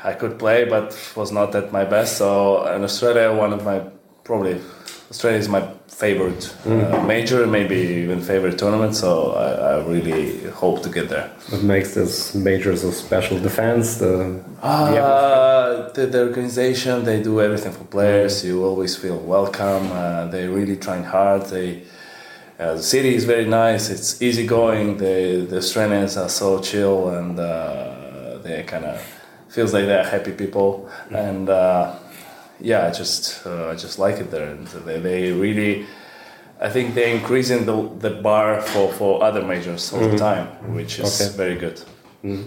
[0.04, 2.18] I could play, but was not at my best.
[2.18, 3.80] So in Australia, one of my
[4.22, 4.60] probably
[5.10, 6.92] Australia is my favorite mm.
[6.92, 8.94] uh, major, maybe even favorite tournament.
[8.94, 11.30] So I, I, really hope to get there.
[11.48, 13.38] What makes this major so special?
[13.38, 18.42] The fans, the uh, the, the, organization, they do everything for players.
[18.42, 18.48] Mm.
[18.48, 19.90] You always feel welcome.
[19.92, 21.46] Uh, they're really trying hard.
[21.46, 21.84] They
[22.58, 23.88] uh, the city is very nice.
[23.88, 24.98] It's easygoing.
[24.98, 29.00] The the Australians are so chill and uh, they kind of
[29.48, 31.16] feels like they're happy people mm.
[31.28, 31.94] and uh,
[32.60, 35.86] yeah, I just uh, I just like it there, and they, they really.
[36.58, 40.16] I think they're increasing the, the bar for, for other majors all mm -hmm.
[40.16, 40.34] the mm-hmm.
[40.34, 41.36] time, which is okay.
[41.36, 41.78] very good.
[42.24, 42.44] Mm.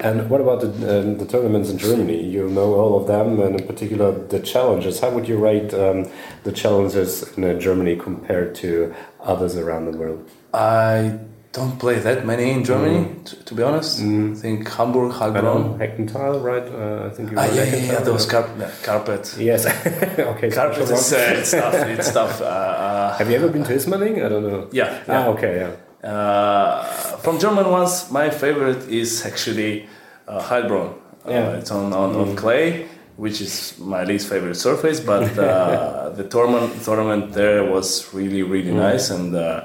[0.00, 2.20] And what about the, um, the tournaments in Germany?
[2.34, 5.00] You know all of them, and in particular the challenges.
[5.00, 6.06] How would you rate um,
[6.42, 8.92] the challenges in Germany compared to
[9.32, 10.28] others around the world?
[10.52, 11.18] I
[11.52, 13.24] don't play that many in Germany, mm.
[13.24, 14.00] to, to, be honest.
[14.00, 14.32] Mm.
[14.32, 15.78] I think Hamburg, Heilbronn.
[15.78, 16.66] Heckenthal, right?
[16.66, 18.48] Uh, I think you ah, yeah, yeah, yeah, those carp
[18.82, 19.36] carpet.
[19.38, 19.66] Yes.
[20.18, 20.50] okay.
[20.50, 21.74] Carpet is uh, it's tough.
[21.74, 22.40] It's tough.
[22.40, 24.22] Uh, uh, Have you ever been to Ismaning?
[24.22, 24.68] I don't know.
[24.72, 25.02] Yeah.
[25.06, 25.20] yeah.
[25.20, 26.08] Ah, okay, yeah.
[26.10, 26.82] Uh,
[27.18, 29.86] from German ones, my favorite is actually
[30.26, 30.94] uh, Heilbronn.
[31.28, 31.58] Yeah.
[31.58, 32.22] it's on, on, mm.
[32.22, 34.98] on clay which is my least favorite surface.
[35.00, 38.76] But uh, the tournament tournament there was really really mm.
[38.76, 39.64] nice, and uh,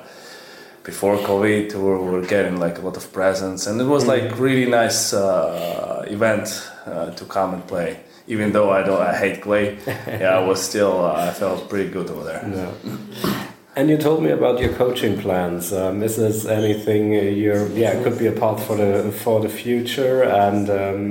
[0.87, 4.39] before COVID, we were getting like a lot of presents, and it was like mm.
[4.39, 6.47] really nice uh, event
[6.85, 7.99] uh, to come and play.
[8.27, 9.77] Even though I don't, I hate clay.
[9.87, 12.41] yeah, I was still, uh, I felt pretty good over there.
[12.57, 13.47] Yeah.
[13.75, 15.73] And you told me about your coaching plans.
[15.73, 20.23] Um, is this anything you're, yeah, could be a path for the for the future?
[20.23, 21.09] And um,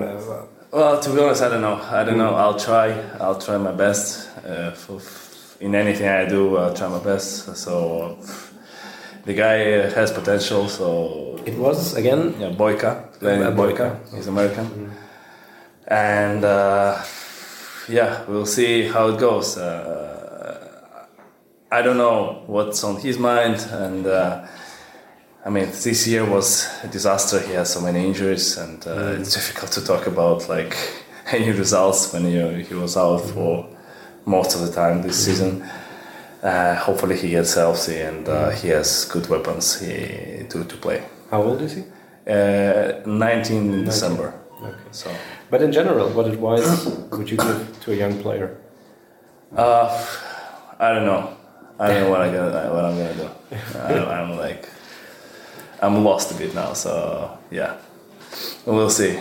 [0.72, 1.78] well, to be honest, I don't know.
[2.00, 2.34] I don't know.
[2.34, 2.88] I'll try.
[3.20, 4.28] I'll try my best.
[4.44, 5.00] Uh, for,
[5.60, 7.56] in anything I do, I'll try my best.
[7.56, 8.18] So
[9.26, 10.68] the guy uh, has potential.
[10.68, 12.34] So it was again.
[12.40, 13.98] Yeah, Boyka playing uh, Boyka.
[14.14, 14.90] He's American, mm.
[15.88, 17.02] and uh,
[17.88, 19.58] yeah, we'll see how it goes.
[19.58, 21.06] Uh,
[21.70, 24.46] I don't know what's on his mind, and uh,
[25.44, 27.40] I mean, this year was a disaster.
[27.40, 29.20] He has so many injuries, and uh, mm.
[29.20, 30.76] it's difficult to talk about like
[31.32, 33.68] any results when he, he was out for
[34.24, 35.24] most of the time this mm.
[35.24, 35.68] season.
[36.46, 41.02] Uh, hopefully he gets healthy and uh, he has good weapons he, to, to play.
[41.28, 41.82] How old is he?
[42.24, 44.32] Uh, 19 in December.
[44.62, 44.76] Okay.
[44.92, 45.11] So.
[45.50, 48.61] But in general, what advice would you give to a young player?
[49.56, 49.88] Uh,
[50.78, 51.37] I don't know.
[51.80, 53.28] I don't know what I gonna what I'm gonna do.
[53.78, 54.68] I, am like
[55.82, 56.74] I'm lost a bit now.
[56.74, 57.76] So yeah,
[58.64, 59.18] we'll see.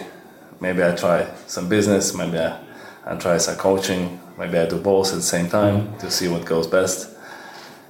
[0.62, 2.14] Maybe I try some business.
[2.14, 2.60] Maybe I,
[3.04, 4.20] I try some coaching.
[4.38, 7.15] Maybe I do both at the same time to see what goes best.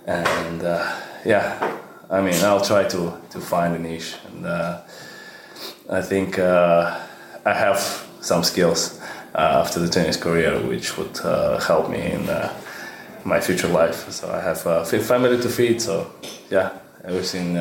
[0.07, 1.77] And uh, yeah,
[2.09, 4.81] I mean, I'll try to to find a niche, and uh,
[5.89, 6.99] I think uh,
[7.45, 7.79] I have
[8.21, 8.99] some skills
[9.33, 12.49] uh, after the tennis career, which would uh, help me in uh,
[13.23, 14.11] my future life.
[14.11, 15.81] So I have a family to feed.
[15.81, 16.11] So
[16.51, 16.69] yeah,
[17.03, 17.57] everything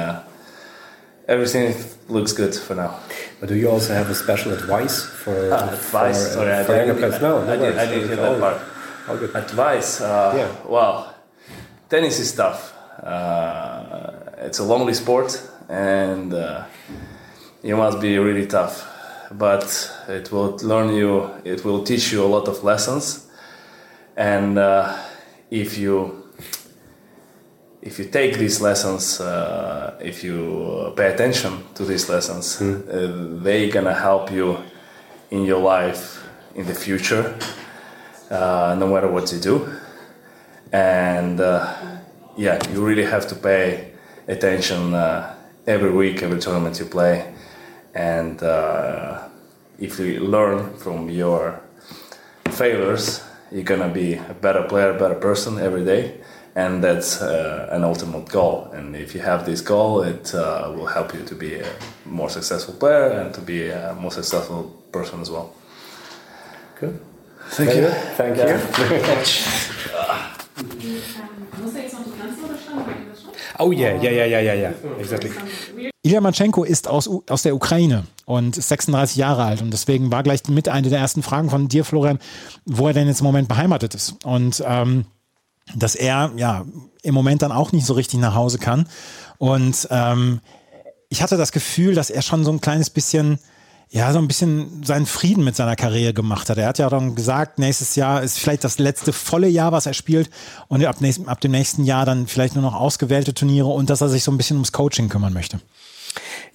[1.28, 1.74] everything
[2.08, 3.00] looks good for now.
[3.40, 6.28] But do you also have a special advice for uh, advice?
[6.28, 7.20] For, Sorry, for younger players?
[7.22, 8.62] No, no I, did, I didn't hear that part.
[9.08, 9.34] All good.
[9.34, 10.00] Advice?
[10.00, 10.68] Uh, yeah.
[10.68, 11.13] Well,
[11.94, 12.74] tennis is tough.
[13.00, 15.30] Uh, it's a lonely sport,
[15.68, 16.64] and uh,
[17.62, 18.90] you must be really tough.
[19.30, 19.64] But
[20.08, 21.30] it will learn you.
[21.44, 23.26] It will teach you a lot of lessons,
[24.16, 24.96] and uh,
[25.50, 26.24] if you
[27.80, 32.88] if you take these lessons, uh, if you pay attention to these lessons, mm.
[32.88, 34.58] uh, they're gonna help you
[35.30, 36.24] in your life
[36.56, 37.38] in the future,
[38.30, 39.83] uh, no matter what you do.
[40.74, 42.00] And uh,
[42.36, 43.92] yeah, you really have to pay
[44.26, 47.32] attention uh, every week, every tournament you play.
[47.94, 49.28] And uh,
[49.78, 51.60] if you learn from your
[52.50, 56.20] failures, you're gonna be a better player, better person every day
[56.56, 58.70] and that's uh, an ultimate goal.
[58.72, 61.66] And if you have this goal, it uh, will help you to be a
[62.04, 65.52] more successful player and to be a more successful person as well.
[66.78, 67.00] Good.
[67.48, 67.88] Thank, Thank you.
[67.88, 69.70] Thank you very much.
[73.58, 74.72] Oh yeah, yeah, yeah, yeah, yeah, yeah.
[74.98, 75.30] Exactly.
[76.02, 80.22] Ilya Matschenko ist aus, aus der Ukraine und ist 36 Jahre alt und deswegen war
[80.22, 82.18] gleich mit eine der ersten Fragen von dir, Florian,
[82.64, 84.24] wo er denn jetzt im Moment beheimatet ist.
[84.24, 85.06] Und ähm,
[85.74, 86.64] dass er ja
[87.02, 88.88] im Moment dann auch nicht so richtig nach Hause kann.
[89.38, 90.40] Und ähm,
[91.08, 93.38] ich hatte das Gefühl, dass er schon so ein kleines bisschen,
[93.90, 96.58] ja, so ein bisschen seinen Frieden mit seiner Karriere gemacht hat.
[96.58, 99.94] Er hat ja dann gesagt, nächstes Jahr ist vielleicht das letzte volle Jahr, was er
[99.94, 100.30] spielt
[100.68, 104.00] und ab, nächsten, ab dem nächsten Jahr dann vielleicht nur noch ausgewählte Turniere und dass
[104.00, 105.60] er sich so ein bisschen ums Coaching kümmern möchte.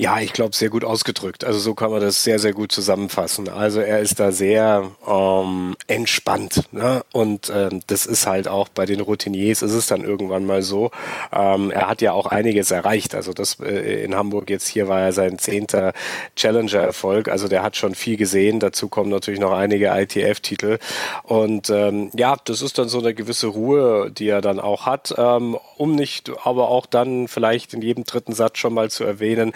[0.01, 1.43] Ja, ich glaube, sehr gut ausgedrückt.
[1.43, 3.49] Also so kann man das sehr, sehr gut zusammenfassen.
[3.49, 6.63] Also er ist da sehr ähm, entspannt.
[6.71, 7.03] Ne?
[7.11, 10.91] Und ähm, das ist halt auch bei den Routiniers ist es dann irgendwann mal so.
[11.33, 13.13] Ähm, er hat ja auch einiges erreicht.
[13.13, 15.91] Also das äh, in Hamburg jetzt hier war ja sein zehnter
[16.37, 17.27] Challenger-Erfolg.
[17.27, 18.61] Also der hat schon viel gesehen.
[18.61, 20.79] Dazu kommen natürlich noch einige ITF-Titel.
[21.23, 25.13] Und ähm, ja, das ist dann so eine gewisse Ruhe, die er dann auch hat,
[25.17, 29.51] ähm, um nicht aber auch dann vielleicht in jedem dritten Satz schon mal zu erwähnen,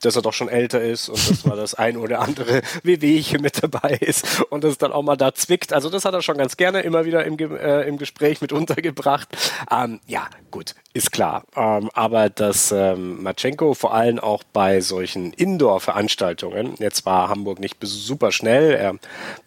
[0.00, 3.62] dass er doch schon älter ist und dass mal das ein oder andere Wehwehchen mit
[3.62, 5.72] dabei ist und das dann auch mal da zwickt.
[5.72, 9.28] Also das hat er schon ganz gerne immer wieder im, äh, im Gespräch mit untergebracht.
[9.70, 11.44] Ähm, ja, gut, ist klar.
[11.56, 17.76] Ähm, aber dass ähm, Matschenko vor allem auch bei solchen Indoor-Veranstaltungen, jetzt war Hamburg nicht
[17.80, 18.96] super schnell, er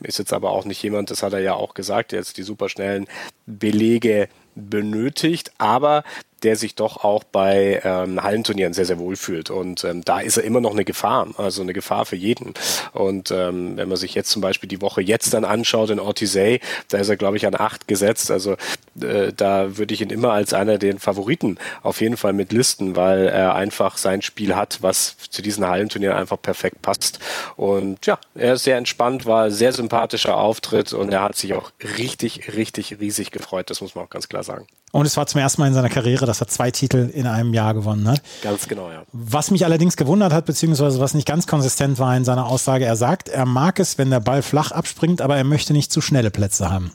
[0.01, 2.69] ist jetzt aber auch nicht jemand, das hat er ja auch gesagt, jetzt die super
[2.69, 3.07] schnellen
[3.45, 6.03] Belege benötigt, aber
[6.43, 9.49] der sich doch auch bei ähm, Hallenturnieren sehr, sehr wohl fühlt.
[9.49, 12.54] Und ähm, da ist er immer noch eine Gefahr, also eine Gefahr für jeden.
[12.93, 16.60] Und ähm, wenn man sich jetzt zum Beispiel die Woche jetzt dann anschaut in Ortisei,
[16.89, 18.32] da ist er, glaube ich, an acht gesetzt.
[18.32, 18.58] Also
[19.01, 22.95] äh, da würde ich ihn immer als einer der Favoriten auf jeden Fall mit listen,
[22.95, 27.19] weil er einfach sein Spiel hat, was zu diesen Hallenturnieren einfach perfekt passt.
[27.56, 31.71] Und ja, er ist sehr entspannt, war sehr sympathischer Auftritt und er hat sich auch
[31.97, 33.69] richtig, richtig riesig gefreut.
[33.69, 34.67] Das muss man auch ganz klar sagen.
[34.91, 37.54] Und es war zum ersten Mal in seiner Karriere, dass er zwei Titel in einem
[37.54, 38.22] Jahr gewonnen hat.
[38.41, 39.04] Ganz genau, ja.
[39.12, 42.96] Was mich allerdings gewundert hat, beziehungsweise was nicht ganz konsistent war in seiner Aussage, er
[42.96, 46.32] sagt, er mag es, wenn der Ball flach abspringt, aber er möchte nicht zu schnelle
[46.32, 46.94] Plätze haben.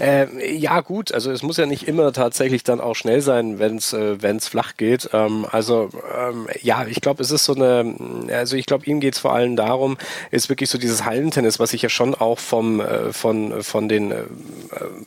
[0.00, 3.76] Äh, ja, gut, also es muss ja nicht immer tatsächlich dann auch schnell sein, wenn
[3.76, 5.10] es äh, wenn's flach geht.
[5.12, 7.94] Ähm, also ähm, ja, ich glaube, es ist so eine,
[8.32, 9.98] also ich glaube, ihm geht es vor allem darum,
[10.30, 14.10] ist wirklich so dieses Hallentennis, was sich ja schon auch vom äh, von von den
[14.10, 14.24] äh,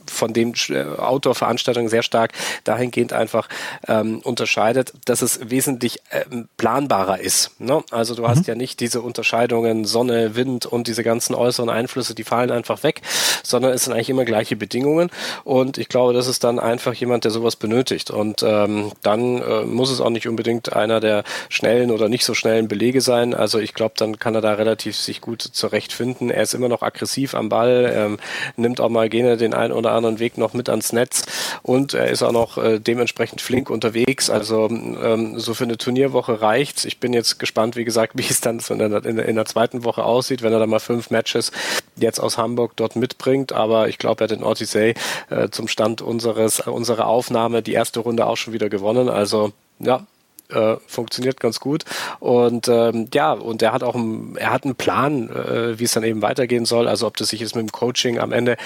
[0.07, 2.31] von den äh, Outdoor-Veranstaltungen sehr stark
[2.63, 3.49] dahingehend einfach
[3.87, 7.59] ähm, unterscheidet, dass es wesentlich ähm, planbarer ist.
[7.59, 7.83] Ne?
[7.91, 8.27] Also du mhm.
[8.27, 12.83] hast ja nicht diese Unterscheidungen Sonne, Wind und diese ganzen äußeren Einflüsse, die fallen einfach
[12.83, 13.01] weg,
[13.43, 15.09] sondern es sind eigentlich immer gleiche Bedingungen
[15.43, 19.63] und ich glaube, das ist dann einfach jemand, der sowas benötigt und ähm, dann äh,
[19.63, 23.33] muss es auch nicht unbedingt einer der schnellen oder nicht so schnellen Belege sein.
[23.33, 26.29] Also ich glaube, dann kann er da relativ sich gut zurechtfinden.
[26.29, 28.17] Er ist immer noch aggressiv am Ball, ähm,
[28.55, 31.23] nimmt auch mal gerne den einen oder anderen Weg noch mit ans Netz
[31.63, 34.29] und er ist auch noch äh, dementsprechend flink unterwegs.
[34.29, 36.85] Also ähm, so für eine Turnierwoche reicht's.
[36.85, 40.03] Ich bin jetzt gespannt, wie gesagt, wie es dann in der, in der zweiten Woche
[40.03, 41.51] aussieht, wenn er da mal fünf Matches
[41.95, 43.53] jetzt aus Hamburg dort mitbringt.
[43.53, 44.93] Aber aber ich glaube, er hat in Odyssey
[45.29, 49.09] äh, zum Stand unseres, unserer Aufnahme die erste Runde auch schon wieder gewonnen.
[49.09, 50.05] Also ja,
[50.49, 51.85] äh, funktioniert ganz gut.
[52.19, 55.93] Und ähm, ja, und er hat auch einen, er hat einen Plan, äh, wie es
[55.93, 56.87] dann eben weitergehen soll.
[56.87, 58.57] Also ob das sich jetzt mit dem Coaching am Ende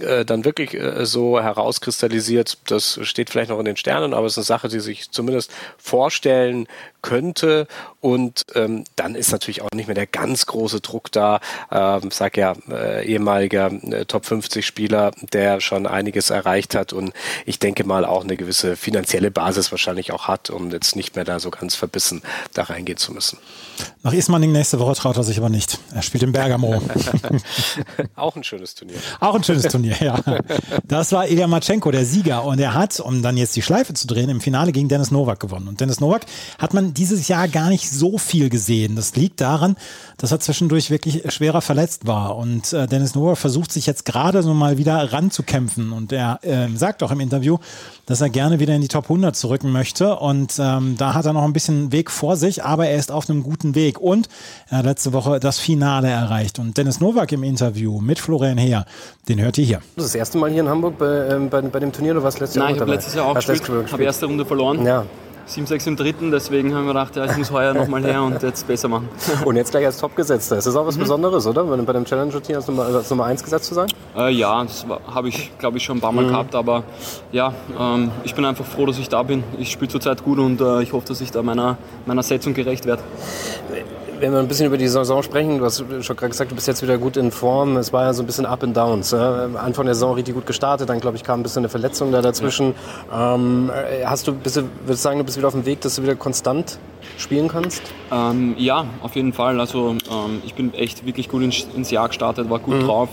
[0.00, 4.32] äh, dann wirklich äh, so herauskristallisiert, das steht vielleicht noch in den Sternen, aber es
[4.32, 6.66] ist eine Sache, die sich zumindest vorstellen
[7.02, 7.66] könnte.
[8.00, 11.40] Und ähm, dann ist natürlich auch nicht mehr der ganz große Druck da.
[11.70, 17.12] Ähm, sag ja, äh, ehemaliger äh, Top 50 Spieler, der schon einiges erreicht hat und
[17.44, 21.24] ich denke mal auch eine gewisse finanzielle Basis wahrscheinlich auch hat, um jetzt nicht mehr
[21.24, 22.22] da so ganz verbissen
[22.54, 23.38] da reingehen zu müssen.
[24.02, 25.78] Nach Ismaning nächste Woche traut er sich aber nicht.
[25.94, 26.82] Er spielt in Bergamo.
[28.16, 28.96] auch ein schönes Turnier.
[29.20, 30.20] Auch ein schönes Turnier, ja.
[30.86, 32.44] Das war Ilya Matschenko, der Sieger.
[32.44, 35.40] Und er hat, um dann jetzt die Schleife zu drehen, im Finale gegen Dennis Novak
[35.40, 35.68] gewonnen.
[35.68, 36.22] Und Dennis Novak
[36.58, 38.96] hat man dieses Jahr gar nicht so viel gesehen.
[38.96, 39.76] Das liegt daran,
[40.18, 42.36] dass er zwischendurch wirklich schwerer verletzt war.
[42.36, 45.92] Und äh, Dennis Novak versucht sich jetzt gerade so mal wieder ranzukämpfen.
[45.92, 47.58] Und er äh, sagt auch im Interview,
[48.06, 50.16] dass er gerne wieder in die Top 100 zurücken möchte.
[50.16, 53.28] Und ähm, da hat er noch ein bisschen Weg vor sich, aber er ist auf
[53.28, 54.00] einem guten Weg.
[54.00, 54.28] Und
[54.68, 56.58] er hat letzte Woche das Finale erreicht.
[56.58, 58.84] Und Dennis Novak im Interview mit Florian Heer,
[59.28, 59.71] den hört ihr hier.
[59.96, 62.22] Das ist das erste Mal hier in Hamburg bei, ähm, bei, bei dem Turnier oder
[62.22, 62.66] was letztes Jahr?
[62.66, 64.84] Nein, ich habe letztes Jahr auch gespielt, habe erste Runde verloren.
[64.84, 65.04] Ja.
[65.48, 68.66] 7-6 im dritten, deswegen haben wir gedacht, ja, ich muss heuer nochmal her und jetzt
[68.66, 69.08] besser machen.
[69.44, 70.52] Und jetzt gleich als Top gesetzt.
[70.52, 71.00] Das ist auch was mhm.
[71.00, 71.64] Besonderes, oder?
[71.64, 73.88] Bei dem Challenger-Team als Nummer, als Nummer 1 gesetzt zu sein?
[74.16, 76.28] Äh, ja, das habe ich, glaube ich, schon ein paar Mal mhm.
[76.28, 76.54] gehabt.
[76.54, 76.84] Aber
[77.32, 79.42] ja, ähm, ich bin einfach froh, dass ich da bin.
[79.58, 82.86] Ich spiele zurzeit gut und äh, ich hoffe, dass ich da meiner, meiner Setzung gerecht
[82.86, 83.02] werde
[84.22, 86.68] wenn wir ein bisschen über die Saison sprechen, du hast schon gerade gesagt, du bist
[86.68, 87.76] jetzt wieder gut in Form.
[87.76, 89.10] Es war ja so ein bisschen Up and Downs.
[89.10, 89.48] Ja?
[89.56, 92.22] Anfang der Saison richtig gut gestartet, dann glaube ich kam ein bisschen eine Verletzung da
[92.22, 92.74] dazwischen.
[93.10, 93.34] Ja.
[93.34, 93.72] Ähm,
[94.04, 96.14] hast du, bist du, würdest sagen, du bist wieder auf dem Weg, dass du wieder
[96.14, 96.78] konstant
[97.18, 97.82] spielen kannst?
[98.12, 99.58] Ähm, ja, auf jeden Fall.
[99.58, 102.86] Also ähm, ich bin echt wirklich gut ins, ins Jahr gestartet, war gut mhm.
[102.86, 103.08] drauf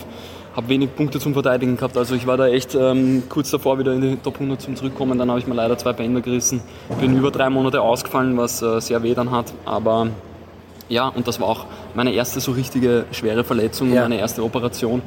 [0.56, 1.96] habe wenig Punkte zum Verteidigen gehabt.
[1.96, 5.16] Also ich war da echt ähm, kurz davor, wieder in die Top 100 zum Zurückkommen.
[5.16, 6.60] Dann habe ich mir leider zwei Bänder gerissen.
[7.00, 9.52] Bin über drei Monate ausgefallen, was äh, sehr weh dann hat.
[9.64, 10.08] Aber
[10.90, 14.02] ja, und das war auch meine erste so richtige schwere Verletzung, ja.
[14.02, 15.00] meine erste Operation.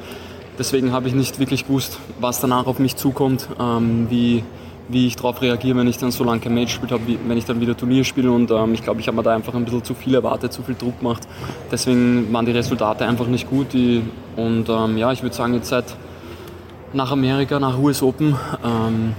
[0.58, 4.44] Deswegen habe ich nicht wirklich gewusst, was danach auf mich zukommt, ähm, wie,
[4.88, 7.44] wie ich darauf reagiere, wenn ich dann so lange kein Match gespielt habe, wenn ich
[7.44, 8.30] dann wieder Turnier spiele.
[8.30, 10.62] Und ähm, ich glaube, ich habe mir da einfach ein bisschen zu viel erwartet, zu
[10.62, 11.28] viel Druck gemacht.
[11.70, 13.74] Deswegen waren die Resultate einfach nicht gut.
[13.74, 14.02] Die,
[14.36, 15.84] und ähm, ja, ich würde sagen, jetzt seit
[16.94, 19.14] nach Amerika, nach US Open, ähm,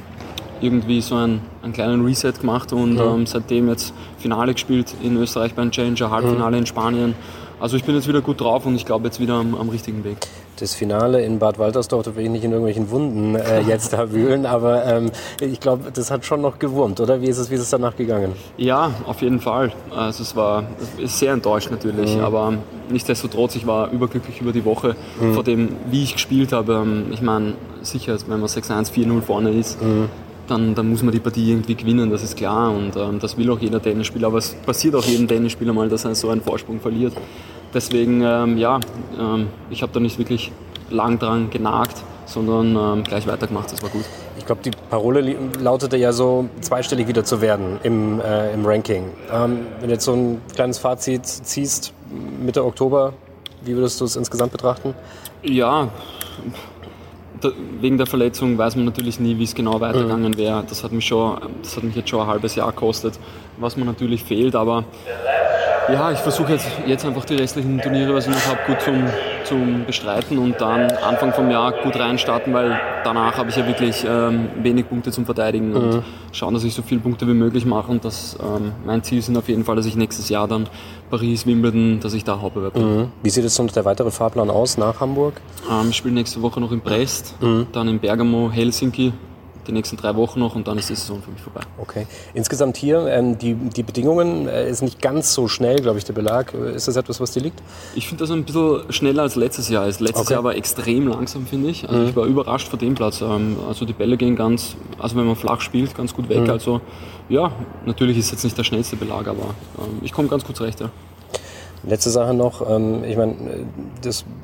[0.62, 3.14] irgendwie so einen, einen kleinen Reset gemacht und ja.
[3.14, 6.60] ähm, seitdem jetzt Finale gespielt in Österreich beim Challenger, Halbfinale ja.
[6.60, 7.16] in Spanien.
[7.60, 10.04] Also ich bin jetzt wieder gut drauf und ich glaube jetzt wieder am, am, richtigen
[10.04, 10.18] Weg.
[10.60, 14.12] Das Finale in Bad Waltersdorf, da will ich nicht in irgendwelchen Wunden äh, jetzt da
[14.12, 17.22] wühlen, aber ähm, ich glaube, das hat schon noch gewurmt, oder?
[17.22, 18.34] Wie ist es, wie ist es danach gegangen?
[18.58, 19.72] Ja, auf jeden Fall.
[19.96, 20.64] Also es war
[21.06, 22.24] sehr enttäuscht natürlich, mhm.
[22.24, 22.54] aber
[22.90, 25.34] nichtsdestotrotz, ich war überglücklich über die Woche mhm.
[25.34, 26.74] vor dem, wie ich gespielt habe.
[26.74, 30.10] Ähm, ich meine, sicher, wenn man 6-1, 4-0 vorne ist, mhm
[30.48, 32.72] dann, dann muss man die Partie irgendwie gewinnen, das ist klar.
[32.72, 34.28] Und ähm, das will auch jeder Tennisspieler.
[34.28, 37.14] Aber es passiert auch jedem Tennisspieler mal, dass er so einen Vorsprung verliert.
[37.74, 38.80] Deswegen, ähm, ja,
[39.20, 40.52] ähm, ich habe da nicht wirklich
[40.90, 43.72] lang dran genagt, sondern ähm, gleich weitergemacht.
[43.72, 44.06] Das war gut.
[44.38, 49.06] Ich glaube, die Parole lautete ja so, zweistellig wieder zu werden im, äh, im Ranking.
[49.32, 51.94] Ähm, wenn du jetzt so ein kleines Fazit ziehst,
[52.40, 53.14] Mitte Oktober,
[53.64, 54.94] wie würdest du es insgesamt betrachten?
[55.44, 55.90] Ja,
[57.82, 60.64] wegen der Verletzung weiß man natürlich nie, wie es genau weitergegangen wäre.
[60.68, 63.20] Das hat mich schon, das hat mich jetzt schon ein halbes Jahr gekostet,
[63.58, 64.56] was mir natürlich fehlt.
[64.56, 64.86] Aber
[65.92, 69.06] ja, ich versuche jetzt, jetzt einfach die restlichen Turniere, was ich noch habe, gut zum,
[69.46, 74.06] zum Bestreiten und dann Anfang vom Jahr gut reinstarten, weil danach habe ich ja wirklich
[74.08, 75.76] ähm, wenig Punkte zum Verteidigen mhm.
[75.76, 77.92] und schauen, dass ich so viele Punkte wie möglich mache.
[77.92, 80.68] Und das, ähm, mein Ziel sind auf jeden Fall, dass ich nächstes Jahr dann
[81.10, 82.98] Paris, Wimbledon, dass ich da Hauptbewerb bin.
[82.98, 83.08] Mhm.
[83.24, 85.40] Wie sieht jetzt noch der weitere Fahrplan aus nach Hamburg?
[85.70, 87.68] Ähm, ich spiele nächste Woche noch in Brest, mhm.
[87.72, 89.14] dann in Bergamo, Helsinki
[89.68, 91.62] die nächsten drei Wochen noch und dann ist die Saison für mich vorbei.
[91.78, 92.08] Okay.
[92.34, 96.14] Insgesamt hier, ähm, die, die Bedingungen, äh, ist nicht ganz so schnell, glaube ich, der
[96.14, 96.54] Belag.
[96.54, 97.62] Ist das etwas, was dir liegt?
[97.96, 99.84] Ich finde das ein bisschen schneller als letztes Jahr.
[99.84, 100.34] Also letztes okay.
[100.34, 101.88] Jahr war extrem langsam, finde ich.
[101.88, 102.10] Also mhm.
[102.10, 103.22] Ich war überrascht vor dem Platz.
[103.22, 106.42] Ähm, also die Bälle gehen ganz, also wenn man flach spielt, ganz gut weg.
[106.42, 106.50] Mhm.
[106.50, 106.82] Also
[107.30, 107.52] ja,
[107.86, 110.80] natürlich ist es jetzt nicht der schnellste Belag, aber ähm, ich komme ganz gut zurecht.
[110.80, 110.90] Ja.
[111.88, 113.36] Letzte Sache noch, ähm, ich meine,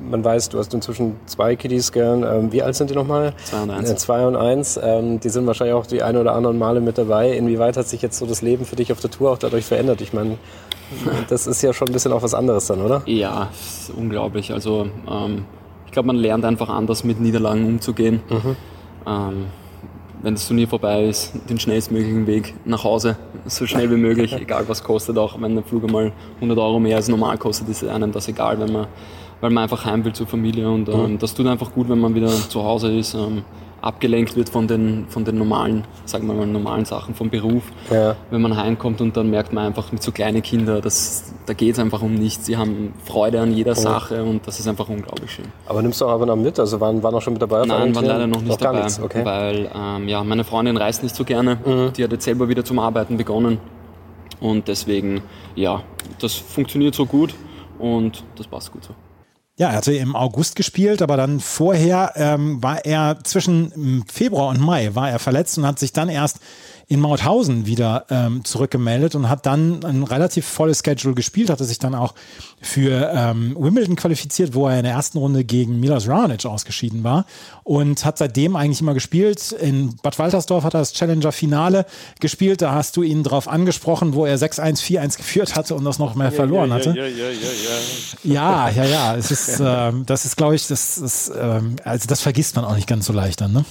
[0.08, 2.22] man weiß, du hast inzwischen zwei Kiddies, gern.
[2.22, 3.32] Ähm, wie alt sind die nochmal?
[3.44, 3.90] Zwei und eins.
[3.90, 4.78] Äh, zwei und eins.
[4.82, 7.32] Ähm, die sind wahrscheinlich auch die ein oder anderen Male mit dabei.
[7.32, 10.00] Inwieweit hat sich jetzt so das Leben für dich auf der Tour auch dadurch verändert?
[10.00, 10.38] Ich meine,
[11.28, 13.02] das ist ja schon ein bisschen auch was anderes dann, oder?
[13.06, 13.48] Ja,
[13.96, 14.52] unglaublich.
[14.52, 15.44] Also ähm,
[15.86, 18.20] ich glaube, man lernt einfach anders mit Niederlagen umzugehen.
[18.28, 18.56] Mhm.
[19.06, 19.46] Ähm,
[20.22, 24.68] wenn das Turnier vorbei ist, den schnellstmöglichen Weg nach Hause, so schnell wie möglich, egal
[24.68, 28.12] was kostet, auch wenn der Flug einmal 100 Euro mehr als normal kostet, ist einem
[28.12, 28.86] das egal, wenn man
[29.42, 32.14] weil man einfach heim will zur Familie und ähm, das tut einfach gut, wenn man
[32.14, 33.14] wieder zu Hause ist.
[33.14, 33.42] Ähm,
[33.82, 37.64] abgelenkt wird von den, von den normalen, sagen wir mal, normalen Sachen vom Beruf.
[37.90, 38.16] Ja.
[38.30, 41.74] Wenn man heimkommt und dann merkt man einfach mit so kleinen Kindern, dass, da geht
[41.74, 42.46] es einfach um nichts.
[42.46, 45.46] Sie haben Freude an jeder Sache und das ist einfach unglaublich schön.
[45.66, 46.58] Aber nimmst du auch aber noch mit?
[46.58, 47.66] Also waren, waren auch schon mit dabei?
[47.66, 49.24] Nein, waren leider noch nicht noch dabei, okay.
[49.24, 51.58] weil ähm, ja, meine Freundin reist nicht so gerne.
[51.64, 51.92] Mhm.
[51.94, 53.58] Die hat jetzt selber wieder zum Arbeiten begonnen
[54.40, 55.22] und deswegen,
[55.56, 55.82] ja,
[56.20, 57.34] das funktioniert so gut
[57.78, 58.94] und das passt gut so.
[59.58, 64.60] Ja, er hatte im August gespielt, aber dann vorher ähm, war er zwischen Februar und
[64.60, 66.38] Mai war er verletzt und hat sich dann erst
[66.92, 71.78] in Mauthausen wieder ähm, zurückgemeldet und hat dann ein relativ volles Schedule gespielt, hatte sich
[71.78, 72.12] dann auch
[72.60, 77.24] für ähm, Wimbledon qualifiziert, wo er in der ersten Runde gegen Milos Raonic ausgeschieden war
[77.64, 79.52] und hat seitdem eigentlich immer gespielt.
[79.52, 81.86] In Bad Waltersdorf hat er das Challenger-Finale
[82.20, 85.98] gespielt, da hast du ihn drauf angesprochen, wo er 6-1, 4-1 geführt hatte und das
[85.98, 86.90] noch mehr ja, verloren ja, hatte.
[86.90, 87.30] Ja, ja,
[88.22, 92.06] ja, ja, ja, ja, es ist, ähm, das ist, glaube ich, das ist, ähm, also
[92.06, 93.64] das vergisst man auch nicht ganz so leicht dann, ne?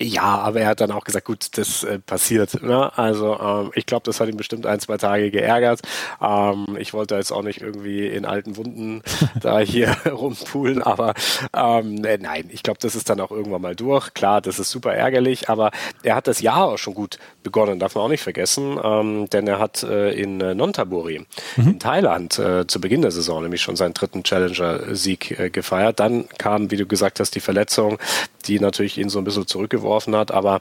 [0.00, 2.62] Ja, aber er hat dann auch gesagt, gut, das äh, passiert.
[2.62, 2.96] Ne?
[2.96, 5.80] Also ähm, ich glaube, das hat ihn bestimmt ein, zwei Tage geärgert.
[6.20, 9.02] Ähm, ich wollte jetzt auch nicht irgendwie in alten Wunden
[9.40, 11.14] da hier rumpulen, aber
[11.56, 14.14] ähm, äh, nein, ich glaube, das ist dann auch irgendwann mal durch.
[14.14, 15.70] Klar, das ist super ärgerlich, aber
[16.02, 19.46] er hat das Jahr auch schon gut begonnen, darf man auch nicht vergessen, ähm, denn
[19.46, 21.26] er hat äh, in äh, Nontaburi
[21.56, 21.68] mhm.
[21.68, 26.00] in Thailand äh, zu Beginn der Saison nämlich schon seinen dritten Challenger-Sieg äh, gefeiert.
[26.00, 27.98] Dann kam, wie du gesagt hast, die Verletzung,
[28.46, 30.60] die natürlich ihn so ein bisschen zurückgeworfen hat, aber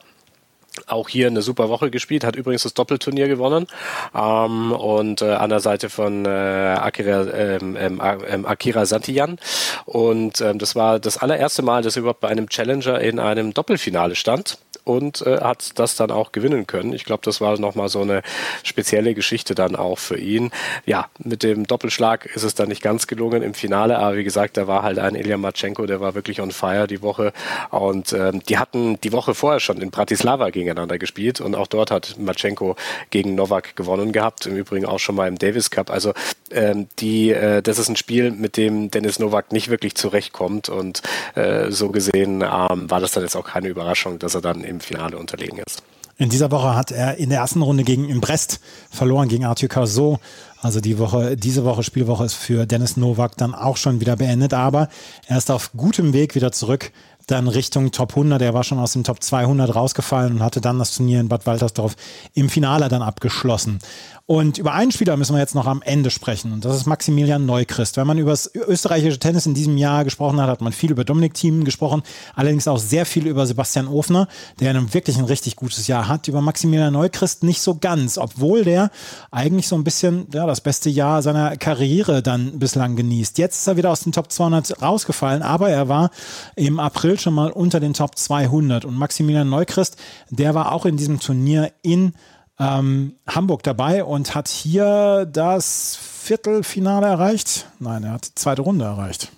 [0.88, 3.68] auch hier eine super Woche gespielt, hat übrigens das Doppelturnier gewonnen
[4.16, 9.38] ähm, und äh, an der Seite von äh, Akira, ähm, ähm, ähm, Akira Santian
[9.86, 13.54] und ähm, das war das allererste Mal, dass er überhaupt bei einem Challenger in einem
[13.54, 16.94] Doppelfinale stand und äh, hat das dann auch gewinnen können.
[16.94, 18.22] Ich glaube, das war nochmal so eine
[18.64, 20.52] spezielle Geschichte dann auch für ihn.
[20.86, 24.58] Ja, mit dem Doppelschlag ist es dann nicht ganz gelungen im Finale, aber wie gesagt,
[24.58, 27.34] da war halt ein Ilya Matschenko, der war wirklich on fire die Woche
[27.70, 31.92] und ähm, die hatten die Woche vorher schon in Bratislava gegeneinander gespielt und auch dort
[31.92, 32.76] hat Matschenko
[33.10, 35.90] gegen Novak gewonnen gehabt, im Übrigen auch schon mal im Davis Cup.
[35.90, 36.14] Also
[36.52, 41.02] ähm, die, äh, das ist ein Spiel, mit dem Dennis Novak nicht wirklich zurechtkommt und
[41.36, 44.73] äh, so gesehen ähm, war das dann jetzt auch keine Überraschung, dass er dann im
[44.82, 45.84] Finale unterlegen ist.
[46.18, 48.60] In dieser Woche hat er in der ersten Runde gegen in Brest
[48.92, 50.20] verloren gegen Arthur Cazot.
[50.62, 54.54] Also die Woche, diese Woche Spielwoche ist für Dennis Novak dann auch schon wieder beendet,
[54.54, 54.90] aber
[55.28, 56.92] er ist auf gutem Weg wieder zurück
[57.28, 58.42] dann Richtung Top 100.
[58.42, 61.46] Er war schon aus dem Top 200 rausgefallen und hatte dann das Turnier in Bad
[61.46, 61.96] Waltersdorf
[62.34, 63.80] im Finale dann abgeschlossen.
[64.26, 66.54] Und über einen Spieler müssen wir jetzt noch am Ende sprechen.
[66.54, 67.98] Und das ist Maximilian Neuchrist.
[67.98, 71.04] Wenn man über das österreichische Tennis in diesem Jahr gesprochen hat, hat man viel über
[71.04, 72.04] Dominik Thiem gesprochen.
[72.34, 74.30] Allerdings auch sehr viel über Sebastian Ofner,
[74.62, 76.30] der ein wirklich ein richtig gutes Jahr hat.
[76.30, 78.92] Über Maximilian Neuchrist nicht so ganz, obwohl der
[79.30, 83.38] eigentlich so ein bisschen ja, das beste Jahr seiner Karriere dann bislang genießt.
[83.40, 86.12] Jetzt ist er wieder aus den Top 200 rausgefallen, aber er war
[86.56, 88.86] im April schon mal unter den Top 200.
[88.86, 89.98] Und Maximilian Neuchrist,
[90.30, 92.14] der war auch in diesem Turnier in
[92.60, 97.68] ähm, Hamburg dabei und hat hier das Viertelfinale erreicht.
[97.80, 99.32] Nein, er hat die zweite Runde erreicht.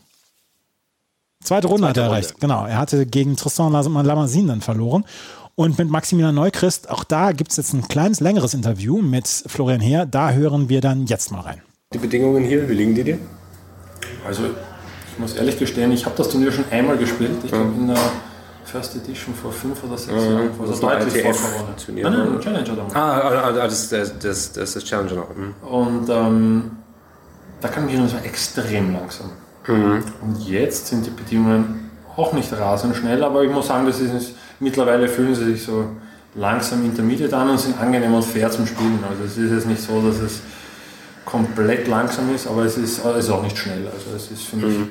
[1.44, 2.22] Zweite Runde zweite hat er Runde.
[2.22, 2.66] erreicht, genau.
[2.66, 5.06] Er hatte gegen Tristan Lamasin dann verloren.
[5.56, 9.80] Und mit Maximilian Neuchrist, auch da gibt es jetzt ein kleines, längeres Interview mit Florian
[9.80, 10.06] Heer.
[10.06, 11.62] Da hören wir dann jetzt mal rein.
[11.94, 13.20] Die Bedingungen hier, wie liegen die dir?
[14.28, 14.44] Also,
[15.14, 17.32] ich muss ehrlich gestehen, ich habe das Turnier schon einmal gespielt.
[17.44, 17.98] Ich glaube, in der
[18.76, 20.32] First Edition vor fünf oder sechs mhm.
[20.32, 20.50] Jahren.
[20.60, 22.10] Also deutlich vor Turnier.
[22.10, 22.96] Nein, nein, Challenger damals.
[22.96, 25.30] Ah, ah, ah, das, das, das, das ist Challenger noch.
[25.34, 25.54] Mhm.
[25.62, 26.72] Und ähm,
[27.62, 29.30] da kann ich mich erinnern, extrem langsam.
[29.66, 30.04] Mhm.
[30.22, 34.34] Und jetzt sind die Bedingungen auch nicht rasend schnell, aber ich muss sagen, das ist,
[34.60, 35.86] mittlerweile fühlen sie sich so
[36.36, 39.00] langsam intermediate an und sind angenehm und fair zum Spielen.
[39.10, 40.42] Also es ist jetzt nicht so, dass es
[41.24, 43.88] komplett langsam ist, aber es ist, es ist auch nicht schnell.
[43.88, 44.90] Also es ist, finde ich, mhm.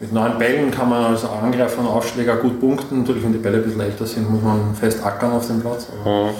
[0.00, 3.00] Mit neun Bällen kann man als Angreifer und Aufschläger gut punkten.
[3.00, 5.86] Natürlich, wenn die Bälle ein bisschen leichter sind, muss man fest ackern auf dem Platz.
[6.00, 6.30] Aber mhm.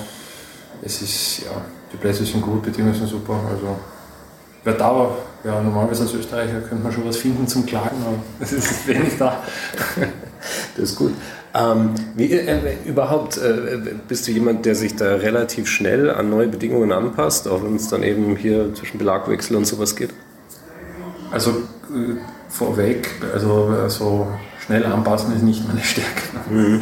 [0.82, 1.60] es ist, ja,
[1.92, 3.38] die Plätze sind gut, Bedingungen sind super.
[3.48, 3.76] Also,
[4.64, 8.16] wer da war, ja, normalerweise als Österreicher könnte man schon was finden zum Klagen, aber
[8.40, 9.42] es ist wenig da.
[10.76, 11.12] das ist gut.
[11.54, 13.78] Ähm, wie, äh, überhaupt äh,
[14.08, 17.88] bist du jemand, der sich da relativ schnell an neue Bedingungen anpasst, auch wenn es
[17.88, 20.10] dann eben hier zwischen Belagwechsel und sowas geht?
[21.34, 22.14] Also äh,
[22.48, 24.28] vorweg, also, also
[24.64, 26.22] schnell anpassen ist nicht meine Stärke.
[26.48, 26.80] Mhm.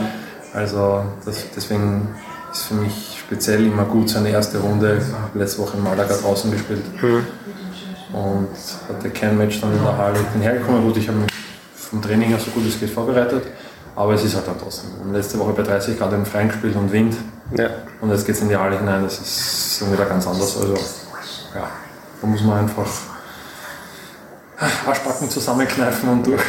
[0.52, 2.08] Also das, deswegen
[2.52, 5.00] ist für mich speziell immer gut seine erste Runde
[5.32, 6.82] letzte Woche in Malaga draußen gespielt.
[7.00, 7.26] Mhm.
[8.14, 8.48] Und
[8.90, 10.18] hatte kein Match dann in der Halle.
[10.20, 11.32] Ich bin hergekommen, gut, ich habe mich
[11.74, 13.44] vom Training her so gut es geht vorbereitet,
[13.96, 14.90] aber es ist halt dann trotzdem.
[15.14, 17.16] Letzte Woche bei 30 Grad im Freien gespielt und Wind.
[17.56, 17.70] Ja.
[18.02, 20.58] Und jetzt geht es in die Halle hinein, das ist dann wieder ganz anders.
[20.58, 21.70] Also ja,
[22.20, 23.11] da muss man einfach
[24.84, 26.42] Waschbacken zusammenkneifen und durch.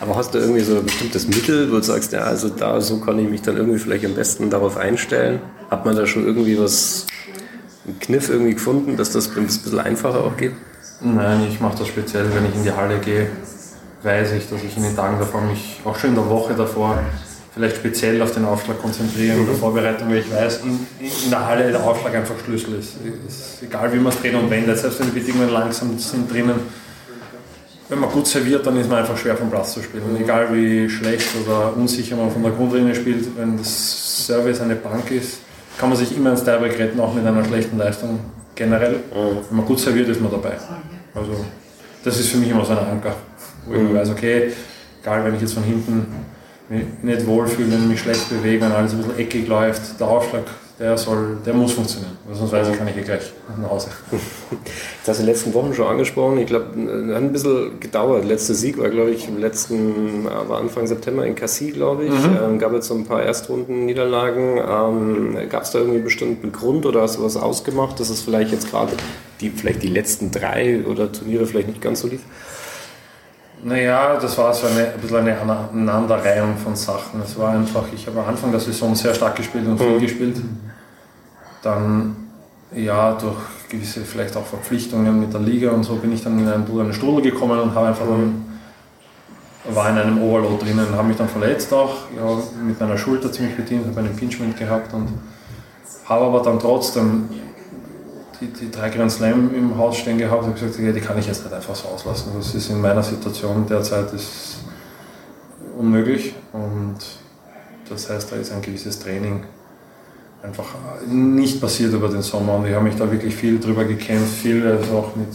[0.00, 2.98] Aber hast du irgendwie so ein bestimmtes Mittel, wo du sagst, ja, also da, so
[3.00, 5.40] kann ich mich dann irgendwie vielleicht am besten darauf einstellen?
[5.70, 7.06] Hat man da schon irgendwie was,
[7.86, 10.52] einen Kniff irgendwie gefunden, dass das ein bisschen einfacher auch geht?
[11.00, 13.28] Nein, ich mache das speziell, wenn ich in die Halle gehe,
[14.02, 16.98] weiß ich, dass ich in den Tagen davor mich, auch schon in der Woche davor,
[17.52, 21.70] vielleicht speziell auf den Aufschlag konzentriere oder Vorbereitung, weil ich weiß, in, in der Halle
[21.70, 22.96] der Aufschlag einfach Schlüssel ist.
[23.26, 26.60] ist egal wie man es dreht und wendet, selbst wenn die Bedingungen langsam sind drinnen,
[27.88, 30.04] wenn man gut serviert, dann ist man einfach schwer vom Platz zu spielen.
[30.04, 34.74] Und egal wie schlecht oder unsicher man von der Grundlinie spielt, wenn das Service eine
[34.74, 35.38] Bank ist,
[35.78, 38.18] kann man sich immer ins Tiebreak retten, auch mit einer schlechten Leistung
[38.54, 39.00] generell.
[39.12, 40.54] Wenn man gut serviert, ist man dabei.
[41.14, 41.44] Also
[42.02, 43.14] das ist für mich immer so ein Anker,
[43.66, 44.52] wo ich weiß, okay,
[45.02, 46.06] egal wenn ich jetzt von hinten
[46.68, 50.08] mich nicht wohlfühle, wenn ich mich schlecht bewege, wenn alles ein bisschen eckig läuft, der
[50.08, 50.44] Aufschlag,
[50.78, 52.16] der, soll, der muss funktionieren.
[52.32, 53.90] Sonst weiß ich, kann ich eh gleich nach Hause.
[55.06, 56.38] Das hast du in den letzten Wochen schon angesprochen.
[56.38, 58.24] Ich glaube, hat ein bisschen gedauert.
[58.24, 62.10] Letzter Sieg war, glaube ich, im letzten, war Anfang September in Cassis, glaube ich.
[62.10, 62.38] Mhm.
[62.42, 64.58] Ähm, gab jetzt so ein paar Erstrunden-Niederlagen.
[64.58, 68.20] Ähm, Gab es da irgendwie einen bestimmten Grund oder hast du was ausgemacht, dass es
[68.20, 68.92] vielleicht jetzt gerade
[69.40, 72.22] die, vielleicht die letzten drei oder Turniere vielleicht nicht ganz so lief?
[73.66, 77.20] Naja, das war so eine, ein bisschen eine Aneinanderreihung von Sachen.
[77.20, 80.00] Es war einfach, ich habe am Anfang der Saison sehr stark gespielt und viel mhm.
[80.00, 80.36] gespielt.
[81.62, 82.14] Dann,
[82.72, 83.34] ja, durch
[83.68, 86.92] gewisse vielleicht auch Verpflichtungen mit der Liga und so bin ich dann in einen, einen
[86.92, 88.44] Strudel gekommen und habe einfach dann,
[89.74, 93.56] war in einem Overload drinnen, habe mich dann verletzt auch, ja, mit meiner Schulter ziemlich
[93.56, 95.08] bedient, habe einen Pinchment gehabt und
[96.04, 97.28] habe aber dann trotzdem
[98.40, 101.26] die, die drei Grand Slam im Haus stehen gehabt und gesagt, ja, die kann ich
[101.26, 102.32] jetzt nicht einfach so auslassen.
[102.36, 104.58] Das ist in meiner Situation derzeit ist
[105.76, 106.96] unmöglich und
[107.88, 109.44] das heißt, da ist ein gewisses Training
[110.42, 110.66] einfach
[111.06, 114.66] nicht passiert über den Sommer und ich habe mich da wirklich viel drüber gekämpft, viel
[114.66, 115.28] also auch mit,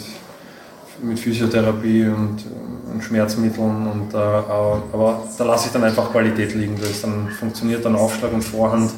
[1.02, 2.44] mit Physiotherapie und,
[2.92, 6.78] und Schmerzmitteln und äh, aber da lasse ich dann einfach Qualität liegen.
[6.80, 8.92] Das dann funktioniert dann Aufschlag und Vorhand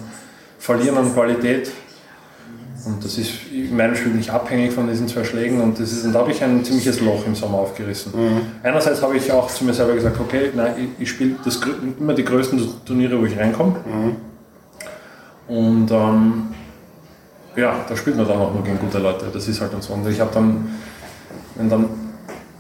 [0.59, 1.71] verlieren an Qualität
[2.85, 6.05] und das ist in meinem Spiel nicht abhängig von diesen zwei Schlägen und, das ist,
[6.05, 8.11] und da habe ich ein ziemliches Loch im Sommer aufgerissen.
[8.15, 8.41] Mhm.
[8.61, 11.35] Einerseits habe ich auch zu mir selber gesagt, okay, nein, ich, ich spiele
[11.99, 13.75] immer die größten Turniere, wo ich reinkomme.
[13.85, 14.15] Mhm.
[15.47, 16.43] Und ähm,
[17.55, 19.27] ja, da spielt man dann auch nur gegen gute Leute.
[19.31, 19.93] Das ist halt dann so.
[19.93, 20.69] Und ich habe dann,
[21.55, 21.89] wenn dann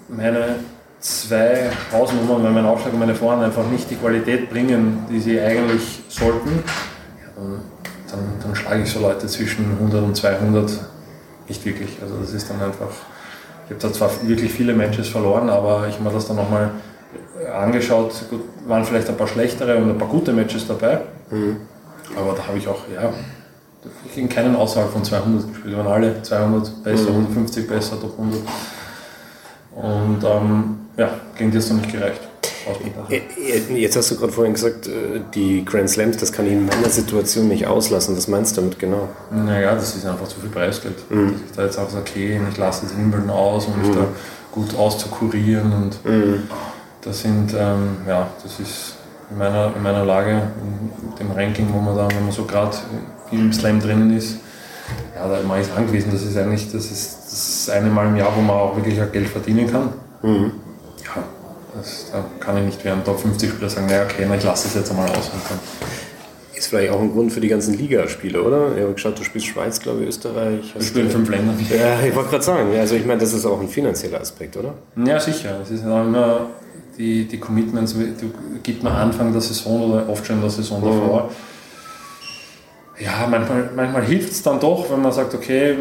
[0.07, 0.55] meine
[0.99, 5.39] zwei Hausnummern, wenn mein Aufschlag und meine Vorhand einfach nicht die Qualität bringen, die sie
[5.39, 6.63] eigentlich sollten,
[7.19, 7.72] ja, dann
[8.13, 10.71] dann, dann schlage ich so Leute zwischen 100 und 200
[11.47, 11.97] nicht wirklich.
[12.01, 12.89] Also das ist dann einfach,
[13.65, 16.71] ich habe da zwar wirklich viele Matches verloren, aber ich habe mir das dann nochmal
[17.53, 21.57] angeschaut, gut, waren vielleicht ein paar schlechtere und ein paar gute Matches dabei, mhm.
[22.15, 23.11] aber da habe ich auch, ja,
[24.15, 27.27] in keinen außerhalb von 200 gespielt, waren alle 200 besser, mhm.
[27.27, 28.41] 150 besser, Top 100
[29.75, 32.21] und ähm, ja, gegen die ist noch nicht gereicht.
[33.09, 36.53] Äh, äh, jetzt hast du gerade vorhin gesagt, äh, die Grand Slams, das kann ich
[36.53, 38.15] in meiner Situation nicht auslassen.
[38.15, 39.09] Was meinst du damit genau?
[39.31, 40.95] Naja, das ist einfach zu viel Preisgeld.
[41.09, 41.31] Mhm.
[41.31, 43.95] Dass ich da jetzt auch sage, okay, ich lasse das Wimbledon aus, um mich mhm.
[43.95, 44.07] da
[44.51, 45.73] gut auszukurieren.
[45.73, 46.43] Und mhm.
[47.01, 48.95] das sind, ähm, ja, das ist
[49.29, 52.77] in meiner, in meiner Lage, in dem Ranking, wo man da, wenn man so gerade
[53.31, 54.37] im Slam drinnen ist,
[55.15, 56.11] ja, da man ist angewiesen.
[56.11, 59.27] Das ist eigentlich das, ist das eine Mal im Jahr, wo man auch wirklich Geld
[59.27, 59.89] verdienen kann.
[60.21, 60.51] Mhm.
[61.75, 64.67] Das, da kann ich nicht während Top 50 Spieler sagen, naja, okay, na, ich lasse
[64.67, 65.31] es jetzt einmal aus.
[66.55, 68.75] Ist vielleicht auch ein Grund für die ganzen Ligaspiele, oder?
[68.75, 70.73] Ich habe geschaut, du spielst Schweiz, glaube ich, Österreich.
[70.77, 71.57] Ich spiele in fünf Ländern.
[71.69, 74.75] Ja, ich wollte gerade sagen, also ich meine, das ist auch ein finanzieller Aspekt, oder?
[75.03, 75.59] Ja, sicher.
[75.63, 76.47] Es ist immer
[76.97, 80.79] die, die Commitments, die gibt man Anfang der Saison oder oft schon in der Saison
[80.79, 80.85] mhm.
[80.85, 81.29] davor.
[82.99, 85.75] Ja, manchmal, manchmal hilft es dann doch, wenn man sagt, okay,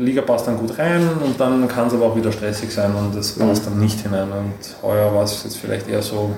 [0.00, 3.14] Liga passt dann gut rein und dann kann es aber auch wieder stressig sein und
[3.14, 4.28] es passt dann nicht hinein.
[4.32, 6.30] Und heuer war es jetzt vielleicht eher so,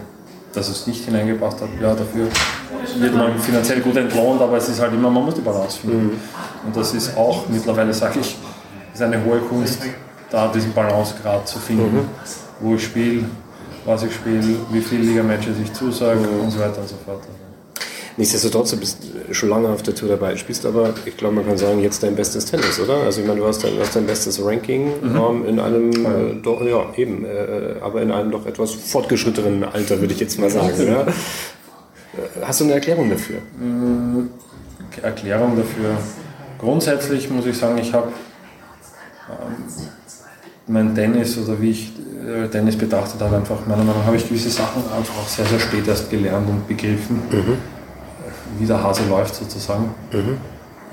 [0.53, 1.69] dass es nicht hineingepasst hat.
[1.81, 2.27] Ja, dafür
[2.99, 6.07] wird man finanziell gut entlohnt, aber es ist halt immer, man muss die Balance finden.
[6.07, 6.21] Mhm.
[6.67, 8.37] Und das ist auch mittlerweile, sage ich,
[8.93, 9.81] ist eine hohe Kunst,
[10.29, 12.09] da diesen Balancegrad zu finden, mhm.
[12.61, 13.25] wo ich spiele,
[13.85, 16.41] was ich spiele, wie viele Ligamatches ich zusage mhm.
[16.41, 17.23] und so weiter und so fort.
[18.17, 18.99] Nichtsdestotrotz, du bist
[19.31, 22.15] schon lange auf der Tour dabei, spielst aber, ich glaube, man kann sagen, jetzt dein
[22.15, 22.99] bestes Tennis, oder?
[22.99, 25.17] Also ich meine, du hast dein, hast dein bestes Ranking mhm.
[25.17, 30.01] ähm, in einem, äh, doch, ja, eben, äh, aber in einem doch etwas fortgeschrittenen Alter,
[30.01, 30.75] würde ich jetzt mal sagen.
[30.79, 31.03] ja?
[31.03, 33.39] Äh, hast du eine Erklärung dafür?
[33.59, 34.29] Mhm.
[35.01, 35.97] Erklärung dafür.
[36.59, 38.09] Grundsätzlich muss ich sagen, ich habe
[39.31, 39.65] ähm,
[40.67, 41.93] mein Tennis oder wie ich
[42.29, 45.47] äh, Tennis betrachtet habe, einfach meiner Meinung nach habe ich gewisse Sachen einfach auch sehr,
[45.47, 47.23] sehr spät erst gelernt und begriffen.
[47.31, 47.82] Mhm
[48.59, 49.95] wie der Hase läuft sozusagen.
[50.13, 50.39] Mhm.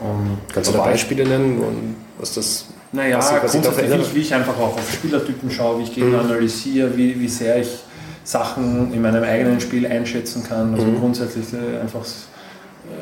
[0.01, 4.93] Und Kannst du da Beispiele nennen, was das Naja, grundsätzlich, wie ich einfach auch auf
[4.93, 6.31] Spielertypen schaue, wie ich Gegner mhm.
[6.31, 7.79] analysiere, wie, wie sehr ich
[8.23, 10.73] Sachen in meinem eigenen Spiel einschätzen kann.
[10.73, 10.99] Also mhm.
[10.99, 12.05] grundsätzlich äh, einfach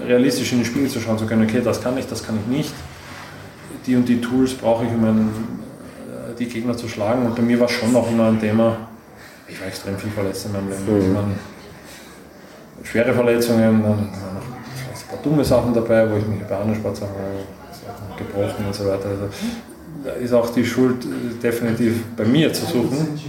[0.05, 2.58] realistisch in die Spiele zu schauen, zu können, okay, das kann ich, das kann ich
[2.58, 2.74] nicht.
[3.86, 5.30] Die und die Tools brauche ich, um einen,
[6.08, 7.26] äh, die Gegner zu schlagen.
[7.26, 8.78] Und bei mir war schon noch immer ein Thema,
[9.47, 11.12] ich war extrem viel verletzt in meinem Leben.
[11.12, 11.36] Mhm.
[12.84, 16.75] Schwere Verletzungen, dann waren noch ein paar dumme Sachen dabei, wo ich mich bei anderen
[16.75, 17.15] Sportsachen
[18.17, 19.09] gebrochen und so weiter.
[19.09, 19.30] Also,
[20.03, 21.05] da ist auch die Schuld
[21.41, 23.19] definitiv bei mir zu suchen.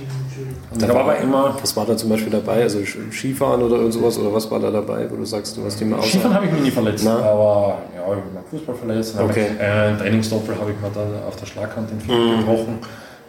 [0.70, 1.56] Und da war aber immer.
[1.60, 2.62] Was war da zum Beispiel dabei?
[2.62, 4.18] Also Skifahren oder irgend sowas?
[4.18, 6.52] Oder was war da dabei, wo du sagst, du hast die mal Skifahren habe ich
[6.52, 7.16] mich nie verletzt, Na?
[7.16, 9.16] aber ja, ich habe Fußball verletzt.
[9.18, 9.46] Okay.
[9.54, 12.40] Ich, äh, einen Trainingsdoppel habe ich mir da auf der Schlaghand den Finger mhm.
[12.40, 12.78] gebrochen.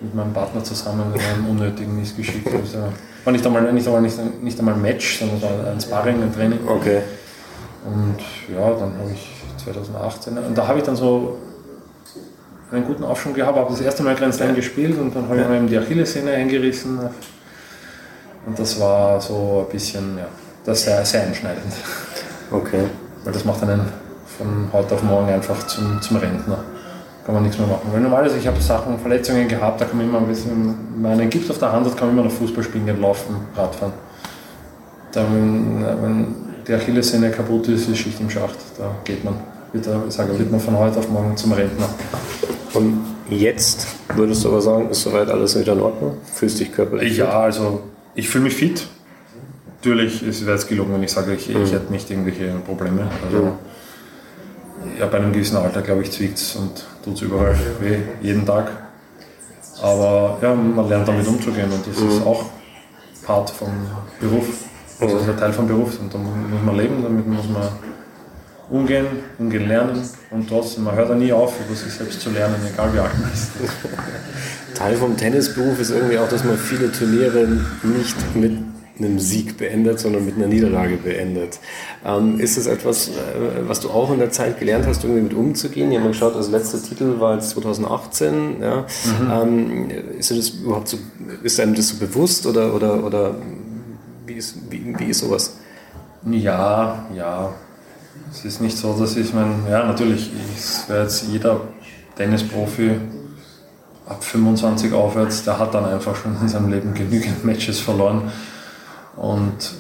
[0.02, 2.46] Mit meinem Partner zusammen in einem unnötigen Missgeschick.
[2.46, 2.78] Also,
[3.24, 6.34] war nicht einmal, nicht, einmal, nicht, nicht einmal ein Match, sondern war ein Sparring, ein
[6.34, 6.60] Training.
[6.68, 7.02] Okay.
[7.86, 8.18] Und
[8.54, 9.32] ja, dann habe ich
[9.64, 11.38] 2018, und da habe ich dann so
[12.72, 15.48] einen guten Aufschwung gehabt, habe das erste Mal Grand Slam gespielt und dann habe ich
[15.48, 17.00] mir die Achillessehne eingerissen.
[18.46, 20.26] Und das war so ein bisschen, ja,
[20.66, 21.74] das sehr, sehr einschneidend.
[22.52, 22.84] Okay.
[23.24, 23.82] Weil das macht einen
[24.38, 26.64] von heute auf morgen einfach zum, zum Rentner.
[27.30, 27.88] Kann man nichts mehr machen.
[27.92, 31.12] Weil normalerweise, ich habe Sachen, Verletzungen gehabt, da kann man immer ein bisschen, wenn man
[31.12, 33.94] einen Gips auf der Hand hat, kann man immer noch Fußball spielen, gehen, laufen, Radfahren.
[35.12, 36.36] Dann, wenn
[36.68, 38.58] die Achillessehne kaputt ist, ist Schicht im Schacht.
[38.80, 39.36] Da geht man.
[39.74, 41.88] Wird, ich sage, wird man von heute auf morgen zum Rentner.
[42.74, 43.00] Und
[43.30, 46.18] jetzt würdest du aber sagen, ist soweit alles wieder in Ordnung?
[46.34, 47.16] Fühlst dich körperlich?
[47.16, 47.36] Ja, fit?
[47.36, 47.82] also
[48.16, 48.88] ich fühle mich fit.
[49.84, 51.62] Natürlich ist es gelungen, wenn ich sage, ich, mhm.
[51.62, 53.08] ich hätte nicht irgendwelche Probleme.
[53.24, 53.52] Also, mhm.
[54.98, 58.46] Ja, bei einem gewissen Alter, glaube ich, zwickt es und tut es überall weh, jeden
[58.46, 58.72] Tag.
[59.82, 62.10] Aber ja, man lernt damit umzugehen und das mhm.
[62.10, 62.46] ist auch
[63.26, 63.70] Part vom
[64.20, 64.46] Beruf.
[65.00, 67.70] Das ist ein Teil vom Beruf und da muss man leben, damit muss man
[68.70, 69.08] umgehen,
[69.38, 70.02] umgehen lernen
[70.32, 73.18] und trotzdem, man hört ja nie auf, über sich selbst zu lernen, egal wie alt
[73.20, 73.52] man ist.
[74.76, 77.48] Teil vom Tennisberuf ist irgendwie auch, dass man viele Turniere
[77.84, 78.58] nicht mit
[79.00, 81.60] einem Sieg beendet, sondern mit einer Niederlage beendet.
[82.06, 83.12] Ähm, ist es etwas, äh,
[83.68, 85.92] was du auch in der Zeit gelernt hast, irgendwie mit umzugehen?
[85.92, 88.62] Ich habe mal geschaut, das letzte Titel war jetzt 2018.
[88.62, 88.82] Ja?
[88.82, 89.32] Mhm.
[89.32, 90.98] Ähm, ist, das überhaupt so,
[91.44, 93.36] ist einem das so bewusst oder, oder, oder
[94.26, 95.58] wie, ist, wie, wie ist sowas?
[96.30, 97.54] Ja, ja.
[98.32, 101.62] Es ist nicht so, dass ich mein, ja natürlich, es wäre jetzt jeder
[102.16, 102.92] Tennisprofi
[104.10, 108.32] ab 25 aufwärts, der hat dann einfach schon in seinem Leben genügend Matches verloren.
[109.20, 109.74] Und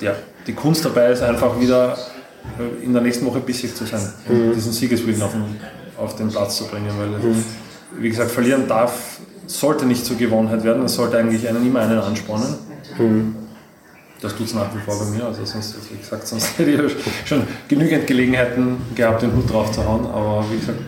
[0.00, 0.14] ja,
[0.46, 1.96] die Kunst dabei ist einfach wieder
[2.82, 4.52] in der nächsten Woche bissig zu sein mhm.
[4.54, 5.44] diesen Siegeswillen auf den,
[5.96, 6.90] auf den Platz zu bringen.
[6.98, 7.44] Weil, mhm.
[7.98, 11.98] wie gesagt, verlieren darf, sollte nicht zur Gewohnheit werden, es sollte eigentlich einen immer einen
[11.98, 12.54] anspornen.
[12.98, 13.36] Mhm.
[14.20, 15.24] Das tut es nach wie vor bei mir.
[15.24, 16.92] Also sonst, wie gesagt, sonst hätte ich
[17.26, 20.06] schon genügend Gelegenheiten gehabt, den Hut drauf zu hauen.
[20.06, 20.78] Aber wie gesagt,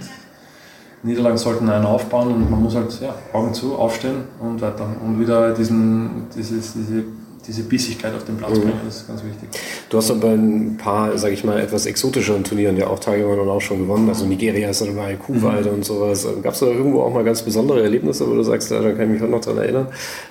[1.02, 4.86] Niederlagen sollten einen aufbauen und man muss halt ja, Augen zu, aufstehen und weiter.
[5.02, 7.04] Und wieder diesen, dieses, diese,
[7.48, 8.60] diese Bissigkeit auf den Platz mhm.
[8.60, 9.48] bringen, das ist ganz wichtig.
[9.88, 13.48] Du hast bei ein paar, sage ich mal, etwas exotischeren Turnieren ja auch teilgenommen und
[13.48, 14.08] auch schon gewonnen.
[14.08, 15.72] Also Nigeria ist dann dabei, Kuwait mhm.
[15.72, 16.26] und sowas.
[16.42, 19.20] Gab es da irgendwo auch mal ganz besondere Erlebnisse, wo du sagst, da kann ich
[19.20, 19.86] mich auch noch daran erinnern,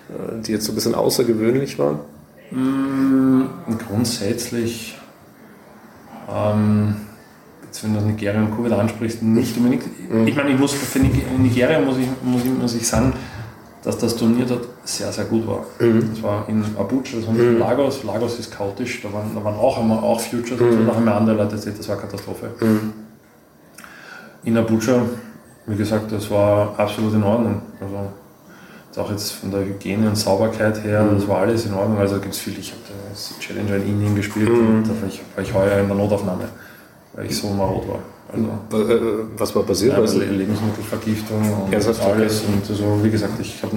[0.10, 2.00] äh, die jetzt so ein bisschen außergewöhnlich waren?
[2.52, 3.46] Mm,
[3.88, 4.96] grundsätzlich,
[6.32, 6.96] ähm,
[7.64, 9.84] jetzt wenn du Nigeria und Kuwait ansprichst, nicht unbedingt.
[10.28, 13.14] Ich meine, ich muss, für Nigeria muss ich, muss, ich, muss ich sagen,
[13.84, 15.66] dass das Turnier dort sehr, sehr gut war.
[15.80, 16.10] Mhm.
[16.14, 18.04] Das war in Abuja, das war in Lagos.
[18.04, 20.88] Lagos ist chaotisch, da waren, da waren auch einmal auch Futures, mhm.
[20.88, 22.52] da haben mir andere Leute erzählt, das war Katastrophe.
[22.60, 22.94] Mhm.
[24.44, 25.02] In Abuja,
[25.66, 27.62] wie gesagt, das war absolut in Ordnung.
[27.82, 28.10] Also,
[28.98, 31.16] auch jetzt von der Hygiene und Sauberkeit her, mhm.
[31.16, 32.00] das war alles in Ordnung.
[32.00, 34.78] Also gibt es viel, ich habe das Challenger in Indien gespielt mhm.
[34.78, 36.46] und da war ich, war ich heuer in der Notaufnahme,
[37.14, 38.00] weil ich so marot war.
[38.32, 39.00] Also, äh,
[39.38, 39.94] was war passiert?
[39.94, 42.42] Ja, also Lebensmittelvergiftung und ja, alles.
[42.42, 42.54] Okay.
[42.54, 43.72] Und also, wie gesagt, ich hab,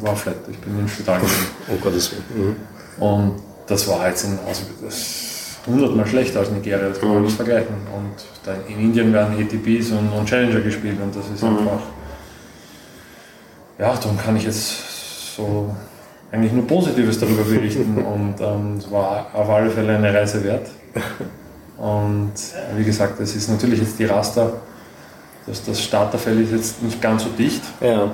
[0.00, 1.46] war flat, ich bin im Spital gewesen.
[1.68, 2.56] Oh Gottes Willen.
[2.98, 3.02] Mhm.
[3.02, 3.32] Und
[3.66, 7.24] das war jetzt in, also das hundertmal schlechter als Nigeria, das kann man mhm.
[7.24, 7.76] nicht vergleichen.
[7.94, 11.58] Und in Indien werden ATPs und, und Challenger gespielt und das ist mhm.
[11.58, 11.80] einfach
[13.82, 15.74] ja, darum kann ich jetzt so
[16.30, 20.68] eigentlich nur Positives darüber berichten und ähm, es war auf alle Fälle eine Reise wert.
[21.82, 22.34] Und
[22.76, 24.52] wie gesagt, es ist natürlich jetzt die Raster,
[25.48, 27.60] dass das Starterfeld ist jetzt nicht ganz so dicht.
[27.80, 28.12] Ja.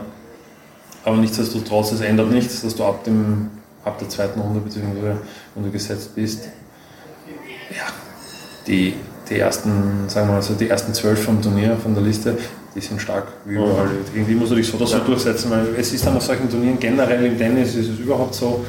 [1.04, 3.50] Aber nichtsdestotrotz, es ändert nichts, dass du ab, dem,
[3.84, 5.18] ab der zweiten Runde bzw.
[5.54, 6.44] wenn du gesetzt bist,
[7.68, 7.84] ja,
[8.66, 8.94] die,
[9.28, 12.38] die ersten, sagen wir mal so, die ersten zwölf vom Turnier, von der Liste,
[12.74, 13.90] die sind stark wie überall.
[14.14, 16.80] Irgendwie musst du dich so oder so durchsetzen, weil es ist dann auf solchen Turnieren
[16.80, 18.64] generell im Tennis ist es überhaupt so,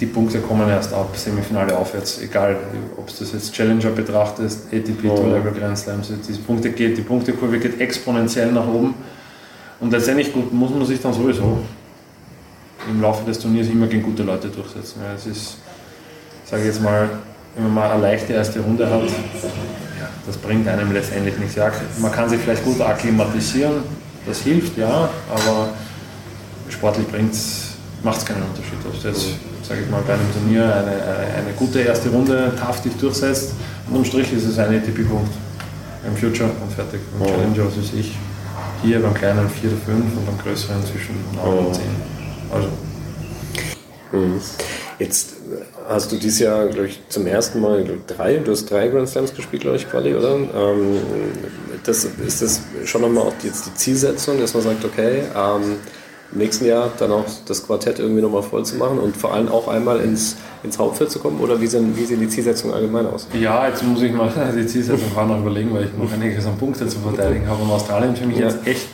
[0.00, 2.56] die Punkte kommen erst ab Semifinale aufwärts, egal
[2.96, 5.16] ob du das jetzt Challenger betrachtest, ATP, oh.
[5.16, 8.94] Tour Level Grand Slams, diese Punkte geht, die Punktekurve geht exponentiell nach oben
[9.80, 11.58] und letztendlich gut, muss man sich dann sowieso
[12.88, 15.00] im Laufe des Turniers immer gegen gute Leute durchsetzen.
[15.04, 15.56] Ja, es ist,
[16.44, 17.08] sage ich jetzt mal,
[17.54, 21.56] wenn man mal eine leichte erste Runde hat, ja, das bringt einem letztendlich nichts.
[21.56, 23.82] Ja, man kann sich vielleicht gut akklimatisieren,
[24.26, 25.70] das hilft, ja, aber
[26.68, 27.06] sportlich
[28.02, 28.78] macht es keinen Unterschied.
[28.84, 29.26] Ob du jetzt,
[29.62, 33.52] sage ich mal, bei einem Turnier eine, eine gute erste Runde taftig durchsetzt,
[33.88, 35.32] unterm Strich ist es ein ATP-Punkt
[36.06, 37.00] im Future und fertig.
[37.18, 37.30] Beim oh.
[37.30, 38.16] Challenger, was weiß ich,
[38.82, 41.66] hier beim kleinen 4 oder 5 und beim größeren zwischen 9 oh.
[41.66, 41.84] und 10.
[42.52, 42.68] Also.
[44.12, 44.40] Mhm.
[44.98, 45.34] Jetzt
[45.88, 49.34] hast du dieses Jahr, glaube ich, zum ersten Mal drei, du hast drei Grand Slams
[49.34, 50.34] gespielt, glaube ich, Quali, oder?
[50.34, 50.98] Ähm,
[51.84, 55.76] das, ist das schon nochmal auch jetzt die Zielsetzung, dass man sagt, okay, ähm,
[56.32, 59.48] im nächsten Jahr dann auch das Quartett irgendwie nochmal voll zu machen und vor allem
[59.48, 61.40] auch einmal ins, ins Hauptfeld zu kommen?
[61.40, 63.26] Oder wie, sind, wie sehen die Zielsetzungen allgemein aus?
[63.32, 66.86] Ja, jetzt muss ich mal die Zielsetzung noch überlegen, weil ich noch einiges an Punkte
[66.86, 67.62] zu verteidigen habe.
[67.62, 68.48] Und Australien für mich ja.
[68.48, 68.88] jetzt echt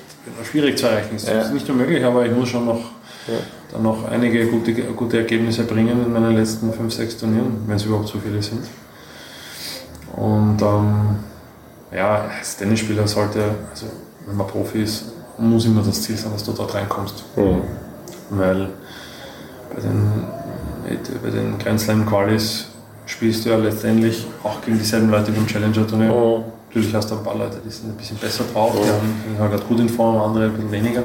[0.48, 1.16] schwierig zu erreichen.
[1.16, 1.40] Es ja.
[1.40, 2.80] ist nicht unmöglich, aber ich muss schon noch,
[3.26, 3.34] ja.
[3.72, 7.84] dann noch einige gute, gute Ergebnisse bringen in meinen letzten 5, 6 Turnieren, wenn es
[7.84, 8.62] überhaupt so viele sind.
[10.14, 11.16] Und ähm,
[11.92, 13.86] ja, als Tennisspieler sollte, also
[14.26, 17.24] wenn man Profi ist, muss immer das Ziel sein, dass du dort reinkommst.
[17.36, 17.62] Mhm.
[18.30, 18.68] Weil
[19.74, 20.24] bei den,
[21.22, 22.66] bei den Grand Slam Qualis
[23.06, 26.08] spielst du ja letztendlich auch gegen dieselben Leute wie im Challenger-Turnier.
[26.08, 26.44] Mhm.
[26.68, 28.82] Natürlich hast du ein paar Leute, die sind ein bisschen besser drauf, mhm.
[28.82, 31.02] die haben, sind halt gerade gut in Form, andere ein bisschen weniger.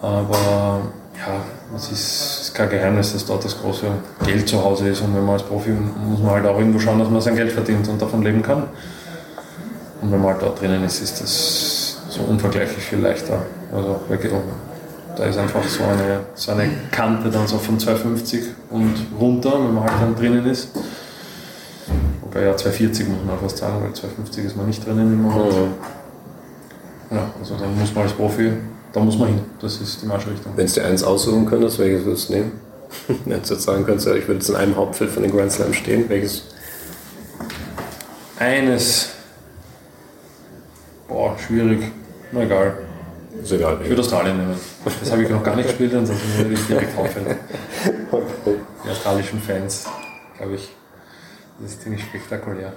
[0.00, 0.80] Aber
[1.18, 3.86] ja, es ist, ist, kein Geheimnis, dass dort das große
[4.24, 6.98] Geld zu Hause ist und wenn man als Profi muss man halt auch irgendwo schauen,
[6.98, 8.64] dass man sein Geld verdient und davon leben kann.
[10.00, 13.42] Und wenn man halt dort drinnen ist, ist das so unvergleichlich viel leichter.
[13.72, 14.32] Also wirklich,
[15.16, 19.74] da ist einfach so eine, so eine Kante dann so von 250 und runter, wenn
[19.74, 20.70] man halt dann drinnen ist.
[22.22, 25.52] Wobei ja 240 muss man fast sagen, weil 250 ist man nicht drinnen im Moment.
[27.10, 28.52] Ja, also dann muss man als Profi,
[28.92, 29.40] da muss man hin.
[29.60, 30.52] Das ist die Marschrichtung.
[30.56, 32.52] Wenn du dir eins aussuchen könntest, welches würdest du nehmen?
[33.24, 35.72] Wenn du jetzt sagen könntest, ich würde jetzt in einem Hauptfeld von den Grand Slam
[35.72, 36.44] stehen, welches?
[38.38, 39.10] Eines.
[41.06, 41.82] Boah, schwierig.
[42.32, 42.78] Na egal.
[43.42, 43.78] Ist egal.
[43.82, 44.54] Ich würde Australien nehmen.
[44.84, 47.36] Das habe ich noch gar nicht gespielt, ansonsten würde ich direkt auffällen.
[48.84, 49.86] Die australischen Fans,
[50.36, 50.68] glaube ich.
[51.60, 52.72] Das ist ziemlich spektakulär.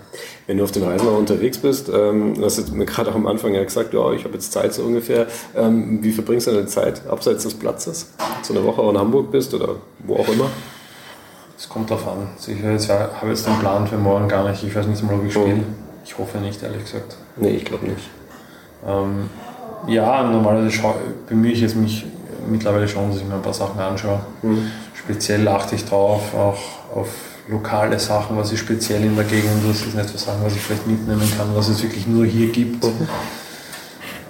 [0.45, 3.27] Wenn du auf den Reisen auch unterwegs bist, ähm, du hast mir gerade auch am
[3.27, 5.27] Anfang ja gesagt, ja, ich habe jetzt Zeit so ungefähr.
[5.55, 8.11] Ähm, wie verbringst du deine Zeit abseits des Platzes?
[8.41, 10.49] So eine Woche auch in Hamburg bist oder wo auch immer?
[11.57, 12.27] Es kommt darauf an.
[12.45, 14.61] Ich habe jetzt den Plan für morgen gar nicht.
[14.63, 15.61] Ich weiß nicht mal, ob ich spiele.
[15.61, 15.83] Oh.
[16.03, 17.15] Ich hoffe nicht, ehrlich gesagt.
[17.37, 18.09] Nee, ich glaube nicht.
[18.85, 19.29] Ähm,
[19.87, 20.77] ja, normalerweise
[21.27, 22.05] bemühe ich jetzt mich
[22.47, 24.19] mittlerweile schon, dass ich mir ein paar Sachen anschaue.
[24.41, 24.71] Mhm.
[24.93, 27.09] Speziell achte ich drauf, auch auf
[27.47, 30.61] lokale Sachen, was ist speziell in der Gegend, das ist nicht so Sachen, was ich
[30.61, 32.83] vielleicht mitnehmen kann, was es wirklich nur hier gibt.
[32.83, 33.07] Mhm.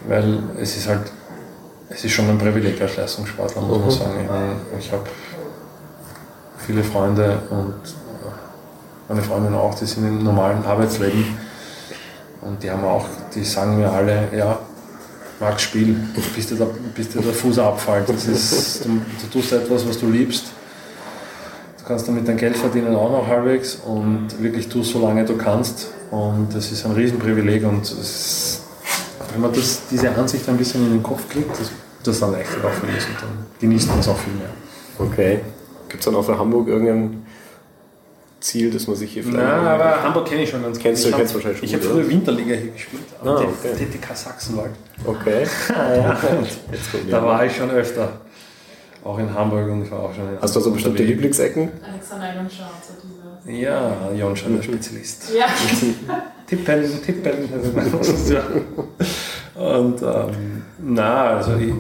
[0.07, 1.11] Weil es ist halt,
[1.89, 3.83] es ist schon ein Privileg als Leistungssportler, muss mhm.
[3.83, 4.11] man sagen.
[4.21, 5.03] Ich, meine, ich habe
[6.57, 7.75] viele Freunde und
[9.09, 11.37] meine Freundin auch, die sind im normalen Arbeitsleben
[12.41, 14.57] und die haben auch, die sagen mir alle, ja,
[15.43, 15.95] Max, spiel,
[16.35, 18.07] bis dir der, bis dir der Fuß abfällt.
[18.07, 20.45] Das ist, du, du tust etwas, was du liebst.
[21.79, 25.89] Du kannst damit dein Geld verdienen auch noch halbwegs und wirklich tust, solange du kannst.
[26.11, 28.61] Und das ist ein Riesenprivileg und ist,
[29.33, 31.71] wenn man das, diese Ansicht ein bisschen in den Kopf kriegt, das,
[32.03, 34.49] das dann leichter auch für und dann genießt man es auch viel mehr.
[34.97, 35.41] Okay.
[35.89, 37.22] Gibt es dann auch für Hamburg irgendeinen
[38.43, 39.41] Ziel, dass man sich hier vielleicht.
[39.41, 40.83] Nein, aber Hamburg kenne ich schon ganz gut.
[40.83, 43.85] Kennst du, ich kennst wahrscheinlich schon Ich habe früher Winterliga hier gespielt, ah, okay.
[43.85, 44.71] TTK Sachsenwald.
[45.05, 45.47] Okay.
[45.69, 46.17] ja,
[47.09, 48.21] da war ich schon öfter.
[49.03, 51.69] Auch in Hamburg und ich war auch schon in Hast du so bestimmte Lieblingsecken?
[51.89, 53.57] Alexander Jonscha, so diese.
[53.59, 55.33] Ja, Jonscha, der Spezialist.
[55.33, 55.45] Ja.
[56.47, 57.49] tippen, tippen.
[59.55, 61.73] und ähm, na, also ich,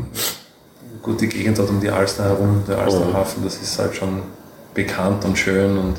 [1.01, 4.21] gut, die Gegend dort um die Alster herum, der Alsterhafen, das ist halt schon
[4.73, 5.95] bekannt und schön und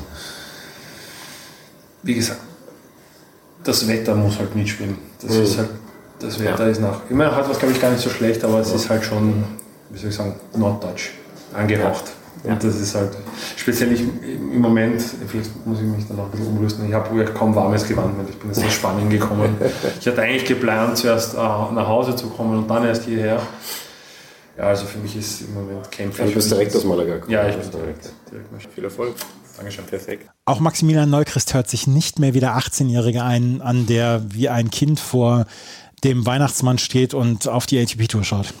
[2.05, 2.39] wie gesagt,
[3.63, 4.97] das Wetter muss halt mitspielen.
[5.21, 5.43] Das mhm.
[5.43, 5.69] ist halt,
[6.19, 6.71] das Wetter ja.
[6.71, 9.03] ist nach, immer hat was glaube ich gar nicht so schlecht, aber es ist halt
[9.03, 9.43] schon,
[9.89, 11.09] wie soll ich sagen, norddeutsch
[11.53, 12.05] angehaucht.
[12.43, 12.53] Ja.
[12.53, 13.09] Und das ist halt,
[13.55, 17.25] speziell ich, im Moment, vielleicht muss ich mich dann auch ein bisschen umrüsten, ich habe
[17.33, 19.57] kaum warmes Gewand, weil ich bin jetzt aus Spanien gekommen.
[19.99, 23.41] ich hatte eigentlich geplant, zuerst äh, nach Hause zu kommen und dann erst hierher.
[24.57, 26.27] Ja, also für mich ist im Moment Camping.
[26.27, 27.31] Du bist direkt aus Malaga gekommen.
[27.31, 28.11] Ja, ich bin direkt.
[28.31, 28.73] direkt.
[28.73, 29.15] Viel Erfolg.
[29.57, 29.85] Dankeschön.
[29.85, 30.29] Perfekt.
[30.45, 34.69] Auch Maximilian Neuchrist hört sich nicht mehr wie der 18-Jährige ein, an der wie ein
[34.69, 35.45] Kind vor
[36.03, 38.53] dem Weihnachtsmann steht und auf die ATP-Tour schaut.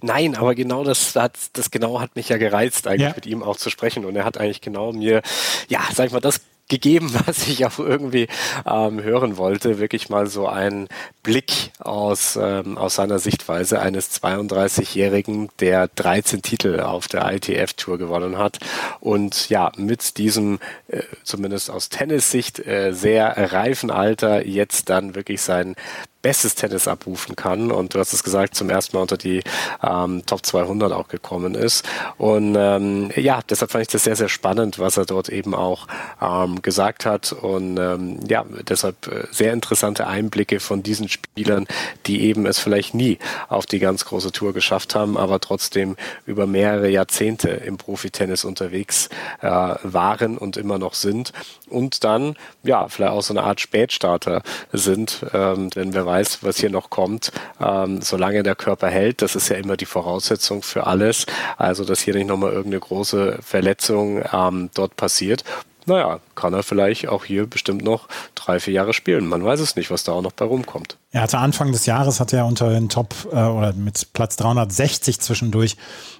[0.00, 3.14] Nein, aber genau das, das, das genau hat mich ja gereizt, eigentlich ja.
[3.14, 4.04] mit ihm auch zu sprechen.
[4.04, 5.22] Und er hat eigentlich genau mir,
[5.68, 6.40] ja, sag ich mal, das
[6.72, 8.26] gegeben, was ich auch irgendwie
[8.66, 9.78] ähm, hören wollte.
[9.78, 10.88] Wirklich mal so einen
[11.22, 18.38] Blick aus, ähm, aus seiner Sichtweise eines 32-Jährigen, der 13 Titel auf der ITF-Tour gewonnen
[18.38, 18.58] hat
[19.00, 20.58] und ja, mit diesem,
[20.88, 25.76] äh, zumindest aus Tennissicht, äh, sehr reifen Alter jetzt dann wirklich sein
[26.22, 27.70] bestes Tennis abrufen kann.
[27.70, 29.42] Und du hast es gesagt, zum ersten Mal unter die
[29.82, 31.86] ähm, Top 200 auch gekommen ist.
[32.16, 35.88] Und ähm, ja, deshalb fand ich das sehr, sehr spannend, was er dort eben auch
[36.20, 37.32] ähm, gesagt hat.
[37.32, 41.66] Und ähm, ja, deshalb äh, sehr interessante Einblicke von diesen Spielern,
[42.06, 43.18] die eben es vielleicht nie
[43.48, 49.08] auf die ganz große Tour geschafft haben, aber trotzdem über mehrere Jahrzehnte im Profitennis unterwegs
[49.40, 49.48] äh,
[49.82, 51.32] waren und immer noch sind.
[51.68, 54.42] Und dann ja vielleicht auch so eine Art Spätstarter
[54.72, 56.11] sind, ähm, denn wer weiß,
[56.42, 59.22] was hier noch kommt, ähm, solange der Körper hält.
[59.22, 61.26] Das ist ja immer die Voraussetzung für alles.
[61.56, 65.44] Also, dass hier nicht nochmal irgendeine große Verletzung ähm, dort passiert
[65.86, 69.26] naja, kann er vielleicht auch hier bestimmt noch drei, vier Jahre spielen.
[69.26, 70.96] Man weiß es nicht, was da auch noch bei rumkommt.
[71.14, 75.20] Er hatte Anfang des Jahres, hat er unter den Top äh, oder mit Platz 360
[75.20, 75.76] zwischendurch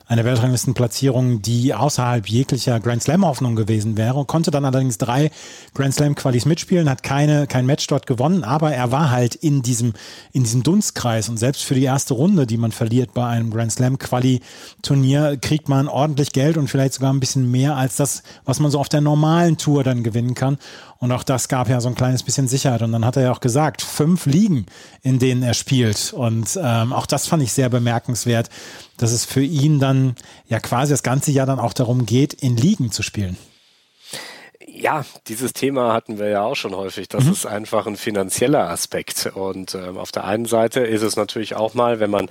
[0.06, 5.30] eine Weltranglistenplatzierung, die außerhalb jeglicher Grand Slam Hoffnung gewesen wäre, konnte dann allerdings drei
[5.72, 9.62] Grand Slam Qualis mitspielen, hat keine, kein Match dort gewonnen, aber er war halt in
[9.62, 9.94] diesem,
[10.32, 13.72] in diesem Dunstkreis und selbst für die erste Runde, die man verliert bei einem Grand
[13.72, 14.40] Slam Quali
[14.82, 18.70] Turnier, kriegt man ordentlich Geld und vielleicht sogar ein bisschen mehr als das, was man
[18.70, 20.58] so auf der normalen Tour dann gewinnen kann.
[21.02, 22.80] Und auch das gab ja so ein kleines bisschen Sicherheit.
[22.80, 24.66] Und dann hat er ja auch gesagt, fünf Ligen,
[25.02, 26.12] in denen er spielt.
[26.12, 28.48] Und ähm, auch das fand ich sehr bemerkenswert,
[28.98, 30.14] dass es für ihn dann
[30.46, 33.36] ja quasi das ganze Jahr dann auch darum geht, in Ligen zu spielen.
[34.64, 37.08] Ja, dieses Thema hatten wir ja auch schon häufig.
[37.08, 37.32] Das mhm.
[37.32, 39.28] ist einfach ein finanzieller Aspekt.
[39.34, 42.28] Und ähm, auf der einen Seite ist es natürlich auch mal, wenn man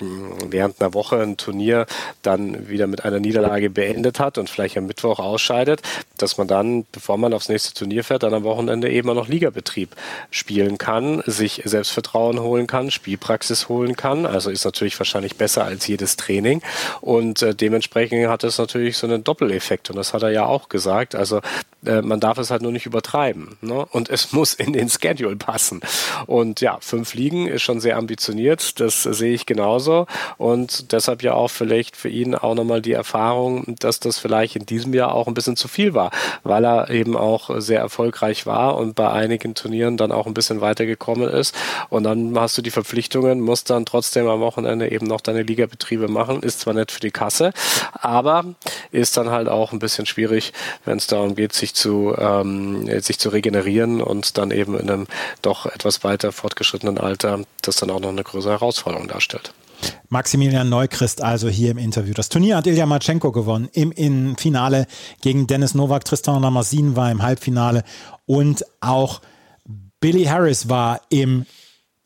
[0.00, 1.86] während einer Woche ein Turnier
[2.22, 5.82] dann wieder mit einer Niederlage beendet hat und vielleicht am Mittwoch ausscheidet,
[6.18, 9.28] dass man dann, bevor man aufs nächste Turnier fährt, dann am Wochenende eben auch noch
[9.28, 9.90] Ligabetrieb
[10.30, 14.26] spielen kann, sich Selbstvertrauen holen kann, Spielpraxis holen kann.
[14.26, 16.62] Also ist natürlich wahrscheinlich besser als jedes Training
[17.00, 20.68] und äh, dementsprechend hat es natürlich so einen Doppeleffekt und das hat er ja auch
[20.68, 21.14] gesagt.
[21.14, 21.40] Also
[21.84, 23.86] äh, man darf es halt nur nicht übertreiben ne?
[23.90, 25.80] und es muss in den Schedule passen.
[26.26, 30.06] Und ja, fünf Ligen ist schon sehr ambitioniert, das sehe ich genauso genauso.
[30.38, 34.66] Und deshalb ja auch vielleicht für ihn auch nochmal die Erfahrung, dass das vielleicht in
[34.66, 36.10] diesem Jahr auch ein bisschen zu viel war,
[36.42, 40.60] weil er eben auch sehr erfolgreich war und bei einigen Turnieren dann auch ein bisschen
[40.60, 41.54] weitergekommen ist.
[41.88, 46.08] Und dann hast du die Verpflichtungen, musst dann trotzdem am Wochenende eben noch deine Ligabetriebe
[46.08, 46.42] machen.
[46.42, 47.52] Ist zwar nett für die Kasse,
[47.92, 48.44] aber
[48.92, 50.52] ist dann halt auch ein bisschen schwierig,
[50.84, 55.06] wenn es darum geht, sich zu, ähm, sich zu regenerieren und dann eben in einem
[55.42, 59.52] doch etwas weiter fortgeschrittenen Alter das dann auch noch eine größere Herausforderung darstellt.
[60.08, 62.14] Maximilian Neuchrist also hier im Interview.
[62.14, 64.86] Das Turnier hat Ilya Matschenko gewonnen im, im Finale
[65.22, 66.04] gegen Dennis Novak.
[66.04, 67.84] Tristan Lamasin war im Halbfinale
[68.26, 69.20] und auch
[70.00, 71.46] Billy Harris war im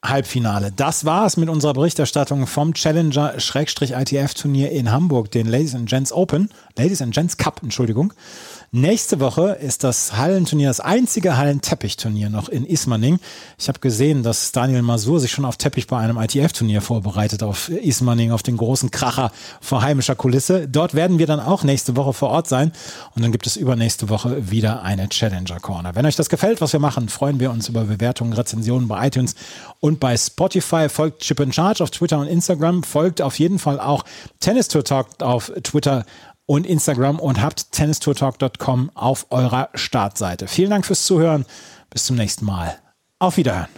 [0.05, 0.71] Halbfinale.
[0.71, 6.51] Das war es mit unserer Berichterstattung vom Challenger-ITF-Turnier in Hamburg, den Ladies and Gents Open,
[6.77, 8.13] Ladies and Gents Cup, Entschuldigung.
[8.77, 13.21] Nächste Woche ist das Hallenturnier, das einzige Hallenteppichturnier noch in Ismaning.
[13.57, 17.69] Ich habe gesehen, dass Daniel Masur sich schon auf Teppich bei einem ITF-Turnier vorbereitet, auf
[17.69, 20.67] Ismaning, auf den großen Kracher vor heimischer Kulisse.
[20.67, 22.73] Dort werden wir dann auch nächste Woche vor Ort sein.
[23.15, 25.95] Und dann gibt es übernächste Woche wieder eine Challenger Corner.
[25.95, 29.37] Wenn euch das gefällt, was wir machen, freuen wir uns über Bewertungen, Rezensionen bei iTunes
[29.79, 30.89] und bei Spotify.
[30.89, 32.83] Folgt Chip in Charge auf Twitter und Instagram.
[32.83, 34.05] Folgt auf jeden Fall auch
[34.41, 36.05] Tennis Tour Talk auf Twitter
[36.47, 40.47] und Instagram und habt tennistourtalk.com auf eurer Startseite.
[40.47, 41.47] Vielen Dank fürs Zuhören.
[41.91, 42.79] Bis zum nächsten Mal.
[43.19, 43.69] Auf Wiederhören.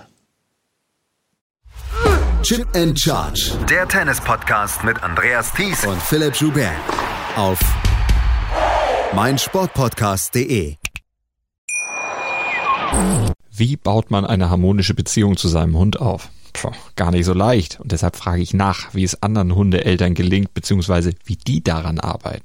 [2.43, 3.53] Chip and Charge.
[3.69, 6.71] Der Tennis-Podcast mit Andreas Thies und Philipp Joubert.
[7.35, 7.59] Auf
[9.15, 10.77] meinsportpodcast.de.
[13.51, 16.29] Wie baut man eine harmonische Beziehung zu seinem Hund auf?
[16.53, 17.81] Puh, gar nicht so leicht.
[17.81, 22.45] Und deshalb frage ich nach, wie es anderen Hundeeltern gelingt, beziehungsweise wie die daran arbeiten.